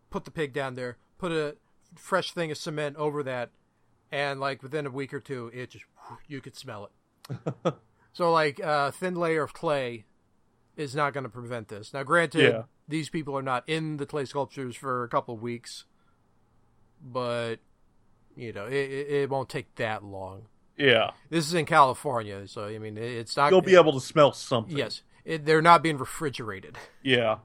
[0.09, 1.57] put the pig down there, put a
[1.95, 3.51] fresh thing of cement over that,
[4.11, 5.85] and like within a week or two, it just
[6.27, 7.73] you could smell it.
[8.13, 10.05] so like a uh, thin layer of clay
[10.77, 11.93] is not going to prevent this.
[11.93, 12.61] Now, granted, yeah.
[12.87, 15.85] these people are not in the clay sculptures for a couple of weeks,
[17.03, 17.55] but
[18.35, 20.43] you know, it, it won't take that long.
[20.77, 23.51] Yeah, this is in California, so I mean, it's not.
[23.51, 24.77] You'll be able to smell something.
[24.77, 26.77] Yes, it, they're not being refrigerated.
[27.01, 27.37] Yeah.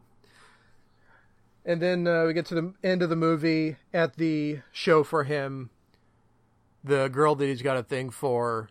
[1.65, 5.25] And then uh, we get to the end of the movie at the show for
[5.25, 5.71] him.
[6.83, 8.69] The girl that he's got a thing for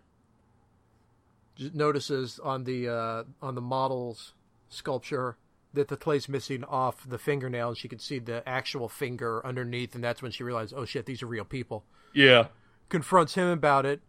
[1.73, 4.33] notices on the uh, on the models
[4.71, 5.37] sculpture
[5.73, 9.95] that the clay's missing off the fingernail and she could see the actual finger underneath
[9.95, 11.85] and that's when she realized oh shit these are real people.
[12.13, 12.47] Yeah.
[12.89, 14.01] Confronts him about it.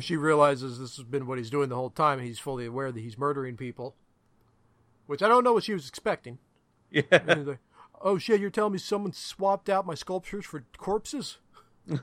[0.00, 2.92] She realizes this has been what he's doing the whole time and he's fully aware
[2.92, 3.96] that he's murdering people.
[5.06, 6.38] Which i don't know what she was expecting.
[6.90, 7.02] Yeah.
[7.10, 7.58] Like,
[8.00, 11.38] oh shit you're telling me someone swapped out my sculptures for corpses?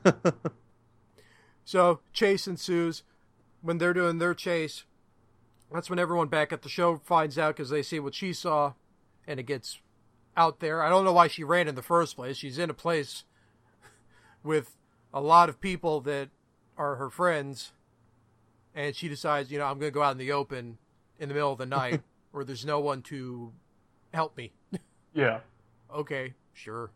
[1.66, 3.04] So chase ensues.
[3.62, 4.86] When they're doing their chase
[5.72, 8.74] that's when everyone back at the show finds out because they see what she saw,
[9.28, 9.80] and it gets
[10.38, 10.84] out there.
[10.84, 12.38] I don't know why she ran in the first place.
[12.38, 13.24] She's in a place
[14.44, 14.76] with
[15.14, 16.30] a lot of people that
[16.78, 17.72] are her friends,
[18.74, 20.78] and she decides, you know, I'm going to go out in the open
[21.20, 22.02] in the middle of the night
[22.32, 23.52] where there's no one to
[24.14, 24.52] help me.
[25.14, 25.40] Yeah.
[25.96, 26.92] okay, sure.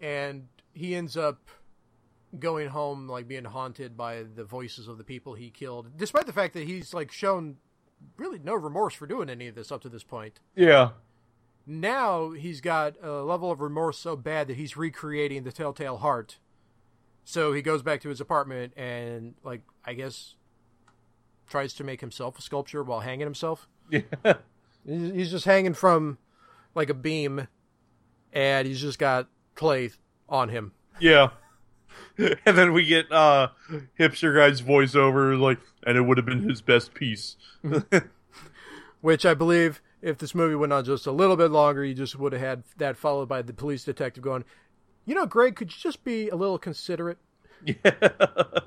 [0.00, 1.48] And he ends up
[2.38, 6.32] going home like being haunted by the voices of the people he killed, despite the
[6.32, 7.56] fact that he's like shown
[8.16, 10.40] really no remorse for doing any of this up to this point.
[10.56, 10.90] Yeah.
[11.66, 16.38] Now he's got a level of remorse so bad that he's recreating the Telltale Heart.
[17.24, 20.34] So he goes back to his apartment and like I guess
[21.48, 23.68] tries to make himself a sculpture while hanging himself.
[23.90, 24.00] Yeah.
[24.84, 26.18] He's just hanging from
[26.74, 27.46] like a beam
[28.32, 29.90] and he's just got clay
[30.28, 30.72] on him.
[30.98, 31.28] Yeah.
[32.18, 33.48] and then we get uh
[33.98, 37.36] hipster guy's voiceover like and it would have been his best piece.
[39.00, 42.18] Which i believe if this movie went on just a little bit longer you just
[42.18, 44.44] would have had that followed by the police detective going
[45.04, 47.18] you know greg could you just be a little considerate?
[47.64, 47.74] Yeah.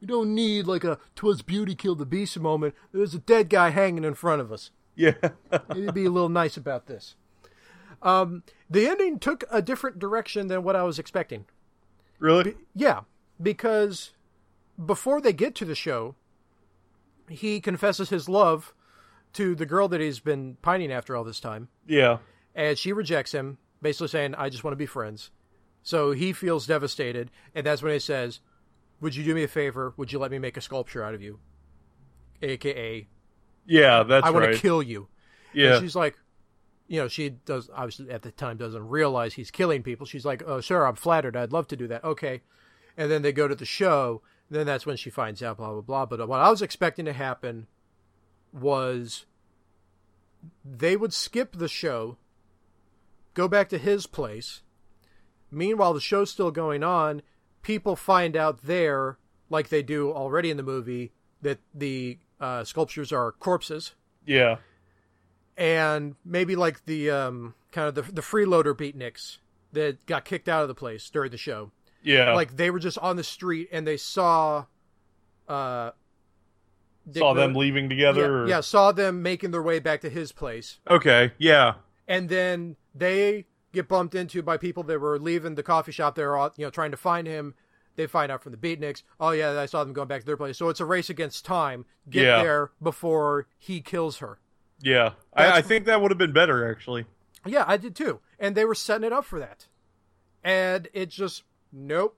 [0.00, 2.74] You don't need like a twas beauty killed the beast moment.
[2.90, 4.70] There's a dead guy hanging in front of us.
[4.96, 5.12] Yeah.
[5.70, 7.16] It'd be a little nice about this.
[8.02, 11.44] Um, the ending took a different direction than what i was expecting
[12.20, 12.44] Really?
[12.52, 13.00] Be- yeah,
[13.42, 14.12] because
[14.82, 16.14] before they get to the show,
[17.28, 18.72] he confesses his love
[19.32, 21.68] to the girl that he's been pining after all this time.
[21.86, 22.18] Yeah.
[22.54, 25.30] And she rejects him, basically saying, I just want to be friends.
[25.82, 28.40] So he feels devastated, and that's when he says,
[29.00, 29.94] would you do me a favor?
[29.96, 31.38] Would you let me make a sculpture out of you?
[32.42, 33.06] AKA,
[33.66, 34.54] yeah, that's I want right.
[34.54, 35.08] to kill you.
[35.52, 36.16] yeah, And she's like,
[36.90, 40.06] you know, she does obviously at the time doesn't realize he's killing people.
[40.06, 41.36] She's like, oh, sure, I'm flattered.
[41.36, 42.02] I'd love to do that.
[42.02, 42.42] Okay.
[42.96, 44.22] And then they go to the show.
[44.50, 46.06] then that's when she finds out, blah, blah, blah.
[46.06, 47.68] But what I was expecting to happen
[48.52, 49.24] was
[50.64, 52.16] they would skip the show,
[53.34, 54.62] go back to his place.
[55.48, 57.22] Meanwhile, the show's still going on.
[57.62, 59.16] People find out there,
[59.48, 63.94] like they do already in the movie, that the uh, sculptures are corpses
[64.26, 64.56] yeah,
[65.60, 69.38] and maybe like the um, kind of the the freeloader beatniks
[69.72, 71.70] that got kicked out of the place during the show.
[72.02, 72.32] yeah.
[72.34, 74.64] Like they were just on the street and they saw,
[75.48, 75.90] uh,
[77.10, 78.20] Dick Saw them leaving together.
[78.20, 81.32] Yeah, or- yeah, saw them making their way back to his place, Okay.
[81.38, 81.74] Yeah.
[82.08, 86.14] and then they get bumped into by people that were leaving the coffee shop.
[86.16, 87.54] They're all, you know trying to find him.
[87.96, 89.02] They find out from the beatniks.
[89.20, 90.58] Oh yeah, I saw them going back to their place.
[90.58, 91.84] So it's a race against time.
[92.08, 92.42] Get Yeah.
[92.42, 94.38] there before he kills her.
[94.82, 95.10] Yeah.
[95.34, 97.04] I, I think that would have been better actually.
[97.46, 98.20] Yeah, I did too.
[98.38, 99.66] And they were setting it up for that.
[100.42, 102.16] And it just nope.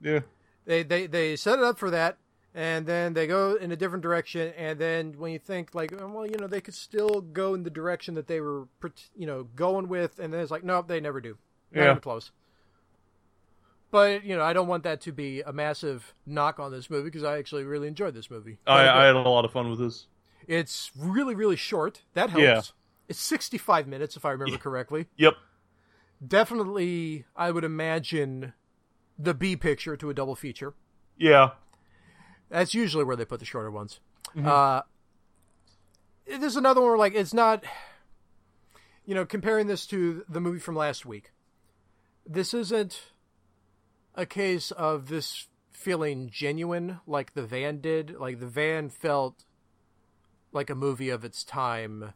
[0.00, 0.20] Yeah.
[0.64, 2.18] They they they set it up for that
[2.54, 6.06] and then they go in a different direction and then when you think like oh,
[6.08, 8.68] well, you know, they could still go in the direction that they were
[9.16, 11.36] you know, going with and then it's like nope, they never do.
[11.72, 11.90] Not Yeah.
[11.90, 12.30] even close.
[13.90, 17.04] But, you know, I don't want that to be a massive knock on this movie
[17.04, 18.58] because I actually really enjoyed this movie.
[18.66, 20.06] I, I had a lot of fun with this.
[20.46, 22.02] It's really really short.
[22.14, 22.42] That helps.
[22.42, 22.62] Yeah.
[23.08, 25.06] It's 65 minutes if I remember correctly.
[25.16, 25.34] Yep.
[26.26, 28.54] definitely I would imagine
[29.18, 30.74] the B picture to a double feature.
[31.16, 31.50] Yeah.
[32.48, 34.00] That's usually where they put the shorter ones.
[34.36, 34.46] Mm-hmm.
[34.46, 34.80] Uh,
[36.26, 37.64] there's another one where like it's not,
[39.04, 41.32] you know, comparing this to the movie from last week.
[42.26, 43.02] This isn't
[44.14, 48.16] a case of this feeling genuine like the van did.
[48.18, 49.44] Like the van felt
[50.54, 52.14] like a movie of its time.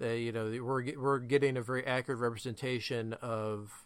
[0.00, 3.84] Uh, you know, we're we're getting a very accurate representation of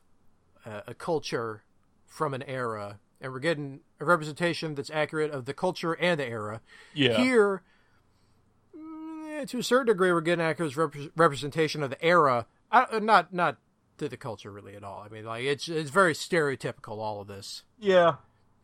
[0.64, 1.64] uh, a culture
[2.06, 6.26] from an era, and we're getting a representation that's accurate of the culture and the
[6.26, 6.60] era.
[6.94, 7.16] Yeah.
[7.16, 7.62] Here,
[8.76, 12.46] mm, to a certain degree, we're getting accurate rep- representation of the era.
[12.70, 13.58] Uh, not not
[13.98, 15.02] to the culture really at all.
[15.04, 16.98] I mean, like it's it's very stereotypical.
[16.98, 17.62] All of this.
[17.78, 18.16] Yeah.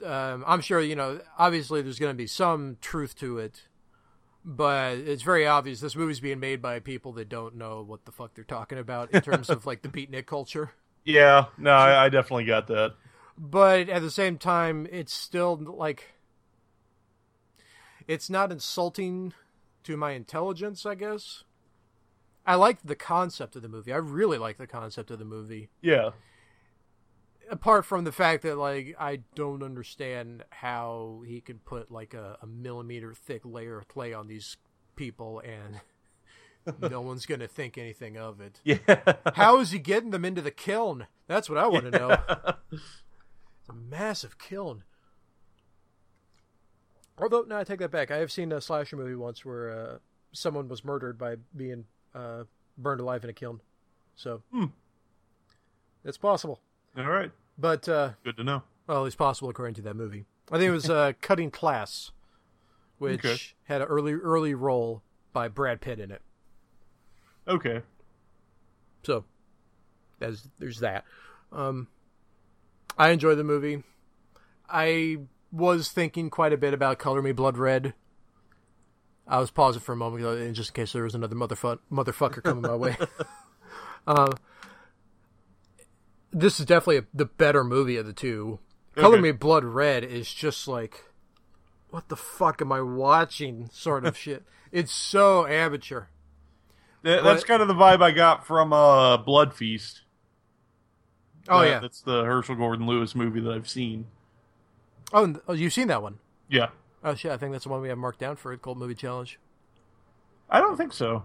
[0.04, 1.20] Um, I'm sure you know.
[1.38, 3.62] Obviously, there's going to be some truth to it,
[4.44, 8.12] but it's very obvious this movie's being made by people that don't know what the
[8.12, 10.72] fuck they're talking about in terms of like the beatnik culture.
[11.04, 11.46] Yeah.
[11.58, 12.94] No, I, I definitely got that.
[13.36, 16.12] but at the same time it's still like
[18.06, 19.32] it's not insulting
[19.84, 21.42] to my intelligence i guess
[22.46, 25.68] i like the concept of the movie i really like the concept of the movie
[25.80, 26.10] Yeah.
[27.50, 32.36] Apart from the fact that like i don't understand how he could put like a,
[32.42, 34.56] a millimeter thick layer of clay on these
[34.96, 35.80] people and
[36.90, 38.78] no one's gonna think anything of it Yeah.
[39.34, 42.16] how is he getting them into the kiln that's what i want to know
[42.72, 44.82] It's a massive kiln.
[47.18, 48.10] Although, no, I take that back.
[48.10, 49.98] I have seen a slasher movie once where uh,
[50.32, 51.84] someone was murdered by being
[52.14, 52.44] uh,
[52.76, 53.60] burned alive in a kiln.
[54.16, 54.66] So, Hmm.
[56.04, 56.60] it's possible.
[56.96, 57.30] All right.
[57.58, 58.62] But, uh, Good to know.
[58.86, 60.24] well, it's possible according to that movie.
[60.50, 62.10] I think it was uh, Cutting Class,
[62.98, 63.36] which Okay.
[63.64, 66.22] had an early, early role by Brad Pitt in it.
[67.48, 67.82] Okay.
[69.04, 69.24] So,
[70.20, 71.04] as there's that.
[71.50, 71.88] Um,
[72.98, 73.82] I enjoy the movie.
[74.68, 75.18] I
[75.50, 77.94] was thinking quite a bit about Color Me Blood Red.
[79.26, 82.62] I was pausing for a moment just in case there was another motherfu- motherfucker coming
[82.62, 82.96] my way.
[84.06, 84.32] uh,
[86.32, 88.58] this is definitely a, the better movie of the two.
[88.96, 91.04] Color Me Blood Red is just like,
[91.90, 93.68] what the fuck am I watching?
[93.72, 94.44] Sort of shit.
[94.70, 96.04] It's so amateur.
[97.02, 97.46] That, that's What?
[97.48, 100.02] kind of the vibe I got from uh, Blood Feast.
[101.48, 101.78] Oh That- yeah.
[101.80, 104.06] That's the Herschell Gordon Lewis movie that I've seen.
[105.12, 106.18] Oh, oh, you've seen that one?
[106.48, 106.68] Yeah.
[107.04, 107.32] Oh shit!
[107.32, 109.38] I think that's the one we have marked down for a cult movie challenge.
[110.48, 111.24] I don't think so.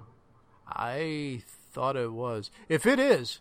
[0.67, 2.49] I thought it was.
[2.67, 3.39] If it is,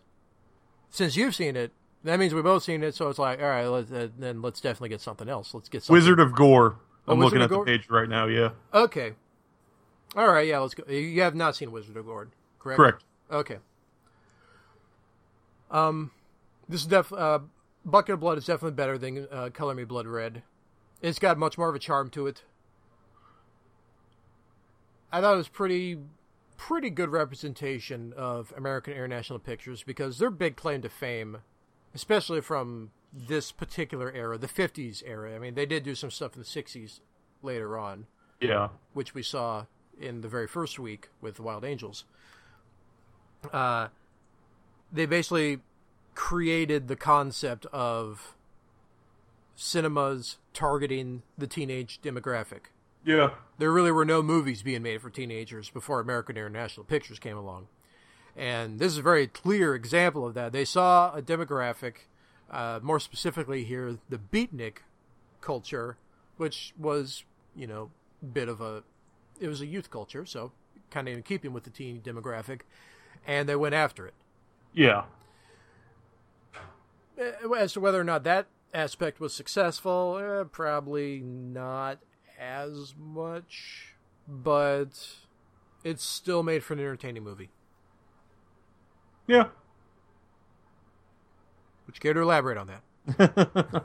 [0.91, 1.72] since you've seen it,
[2.05, 2.95] that means we've both seen it.
[2.95, 5.55] So it's like, all right, let's, uh, then let's definitely get something else.
[5.55, 5.95] Let's get something.
[5.95, 6.78] Wizard of Gore.
[7.09, 7.64] Oh, I'm Wizard looking at Gore?
[7.64, 8.26] the page right now.
[8.26, 8.51] Yeah.
[8.72, 9.14] Okay.
[10.14, 10.91] All right, yeah, let's go.
[10.91, 12.28] You have not seen Wizard of Gore,
[12.59, 12.76] correct?
[12.78, 13.05] Correct.
[13.30, 13.59] Okay.
[15.70, 16.12] Um,
[16.68, 17.41] this is def uh,
[17.84, 20.43] Bucket of Blood is definitely better than uh, Color Me Blood Red.
[21.03, 22.43] It's got much more of a charm to it.
[25.12, 25.99] I thought it was pretty,
[26.57, 31.38] pretty good representation of American International Pictures because their big claim to fame,
[31.94, 35.34] especially from this particular era, the 50s era.
[35.34, 37.00] I mean, they did do some stuff in the 60s
[37.42, 38.07] later on.
[38.40, 38.68] Yeah.
[38.92, 39.66] Which we saw
[39.98, 42.04] in the very first week with Wild Angels.
[43.52, 43.88] Uh,
[44.92, 45.61] they basically
[46.14, 48.34] created the concept of
[49.54, 52.70] cinemas targeting the teenage demographic.
[53.07, 53.30] Yeah.
[53.59, 57.68] There really were no movies being made for teenagers before American International Pictures came along.
[58.36, 60.52] And this is a very clear example of that.
[60.52, 61.94] They saw a demographic,
[62.50, 64.78] uh, more specifically here, the beatnik
[65.40, 65.96] culture,
[66.36, 67.90] which was, you know,
[68.22, 68.82] a bit of a,
[69.40, 70.52] it was a youth culture, so
[70.90, 72.62] kind of in keeping with the teen demographic,
[73.26, 74.14] and they went after it.
[74.74, 75.04] Yeah.
[77.18, 82.00] Uh, as to whether or not that aspect was successful, eh, probably not
[82.39, 83.95] as much,
[84.28, 85.09] but
[85.84, 87.51] it's still made for an entertaining movie.
[89.26, 89.49] Yeah.
[91.87, 93.84] Would you care to elaborate on that?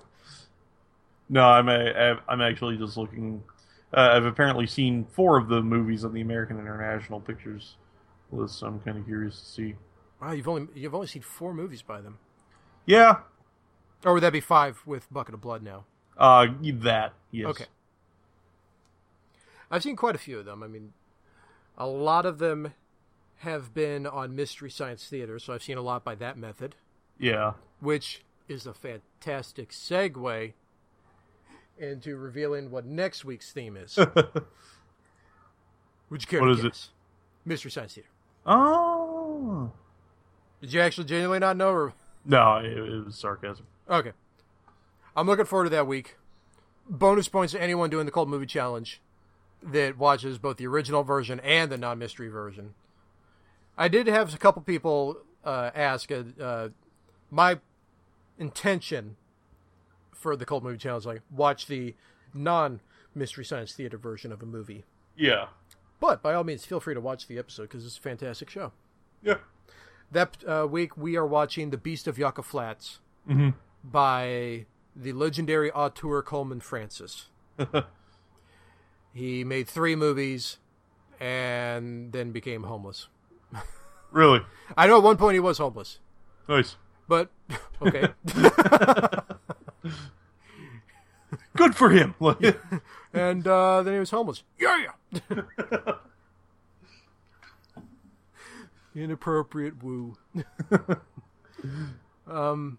[1.30, 3.44] no, I'm a, I'm actually just looking.
[3.94, 7.76] Uh, I've apparently seen four of the movies on the American International Pictures
[8.32, 9.76] list, so I'm kind of curious to see.
[10.22, 12.18] Wow, you've only you've only seen four movies by them.
[12.86, 13.20] Yeah.
[14.04, 15.86] Or would that be five with Bucket of Blood now?
[16.18, 17.50] Uh, that yes.
[17.50, 17.66] Okay.
[19.72, 20.62] I've seen quite a few of them.
[20.62, 20.92] I mean,
[21.78, 22.74] a lot of them
[23.38, 26.76] have been on Mystery Science Theater, so I've seen a lot by that method.
[27.18, 27.54] Yeah.
[27.80, 30.52] Which is a fantastic segue
[31.78, 33.98] into revealing what next week's theme is.
[36.10, 36.66] Would you care what to guess?
[36.66, 36.90] It?
[37.46, 38.10] Mystery Science Theater.
[38.46, 39.72] Oh.
[40.60, 41.70] Did you actually genuinely not know?
[41.70, 41.94] Or...
[42.26, 43.66] No, it, it was sarcasm.
[43.90, 44.12] Okay.
[45.16, 46.18] I'm looking forward to that week.
[46.90, 49.00] Bonus points to anyone doing the Cult Movie Challenge
[49.64, 52.74] that watches both the original version and the non mystery version.
[53.78, 56.12] I did have a couple people uh, ask.
[56.12, 56.70] Uh, uh,
[57.30, 57.60] my
[58.38, 59.16] intention
[60.12, 61.96] for the Cult Movie Challenge is like watch the
[62.34, 62.82] non
[63.14, 64.86] Mystery Science Theater version of a movie.
[65.16, 65.48] Yeah.
[66.00, 68.72] But by all means, feel free to watch the episode because it's a fantastic show.
[69.22, 69.38] Yeah.
[70.12, 73.00] That uh, week, we are watching The Beast of Yucca Flats
[73.30, 73.50] mm-hmm.
[73.84, 77.28] by the legendary auteur Coleman Francis.
[79.14, 80.58] he made three movies
[81.20, 83.08] and then became homeless.
[84.12, 84.42] really?
[84.76, 86.00] I know at one point he was homeless.
[86.48, 86.76] Nice.
[87.08, 87.30] But,
[87.82, 88.08] okay.
[91.56, 92.16] Good for him.
[93.14, 94.44] and uh, then he was homeless.
[94.60, 95.96] Yeah, yeah.
[98.96, 100.18] Inappropriate woo.
[102.28, 102.78] um,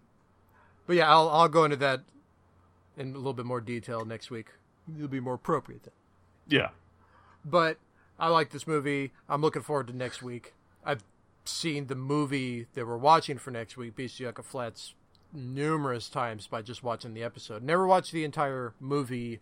[0.85, 2.01] but yeah, I'll I'll go into that
[2.97, 4.47] in a little bit more detail next week.
[4.95, 5.93] It'll be more appropriate then.
[6.47, 6.69] Yeah.
[7.45, 7.77] But
[8.19, 9.11] I like this movie.
[9.27, 10.53] I'm looking forward to next week.
[10.85, 11.03] I've
[11.45, 14.93] seen the movie that we're watching for next week, Beast Yucca Flats,
[15.33, 17.63] numerous times by just watching the episode.
[17.63, 19.41] Never watched the entire movie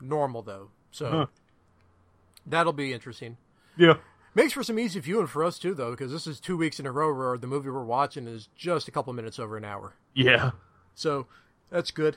[0.00, 1.26] normal though, so uh-huh.
[2.46, 3.36] that'll be interesting.
[3.76, 3.94] Yeah.
[4.34, 6.86] Makes for some easy viewing for us too, though, because this is two weeks in
[6.86, 9.94] a row where the movie we're watching is just a couple minutes over an hour.
[10.12, 10.50] Yeah.
[10.94, 11.26] So
[11.70, 12.16] that's good.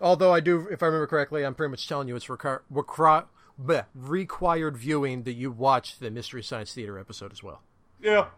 [0.00, 3.26] Although I do, if I remember correctly, I'm pretty much telling you it's requ- requ-
[3.62, 7.62] bleh, required viewing that you watch the Mystery Science Theater episode as well.
[8.02, 8.28] Yeah.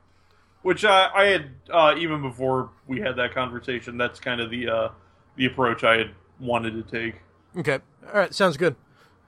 [0.62, 3.96] Which I, I had uh, even before we had that conversation.
[3.96, 4.88] That's kind of the uh,
[5.36, 6.10] the approach I had
[6.40, 7.20] wanted to take.
[7.56, 7.78] Okay.
[8.06, 8.34] All right.
[8.34, 8.76] Sounds good.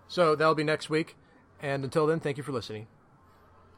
[0.09, 1.17] So that'll be next week.
[1.61, 2.87] And until then, thank you for listening.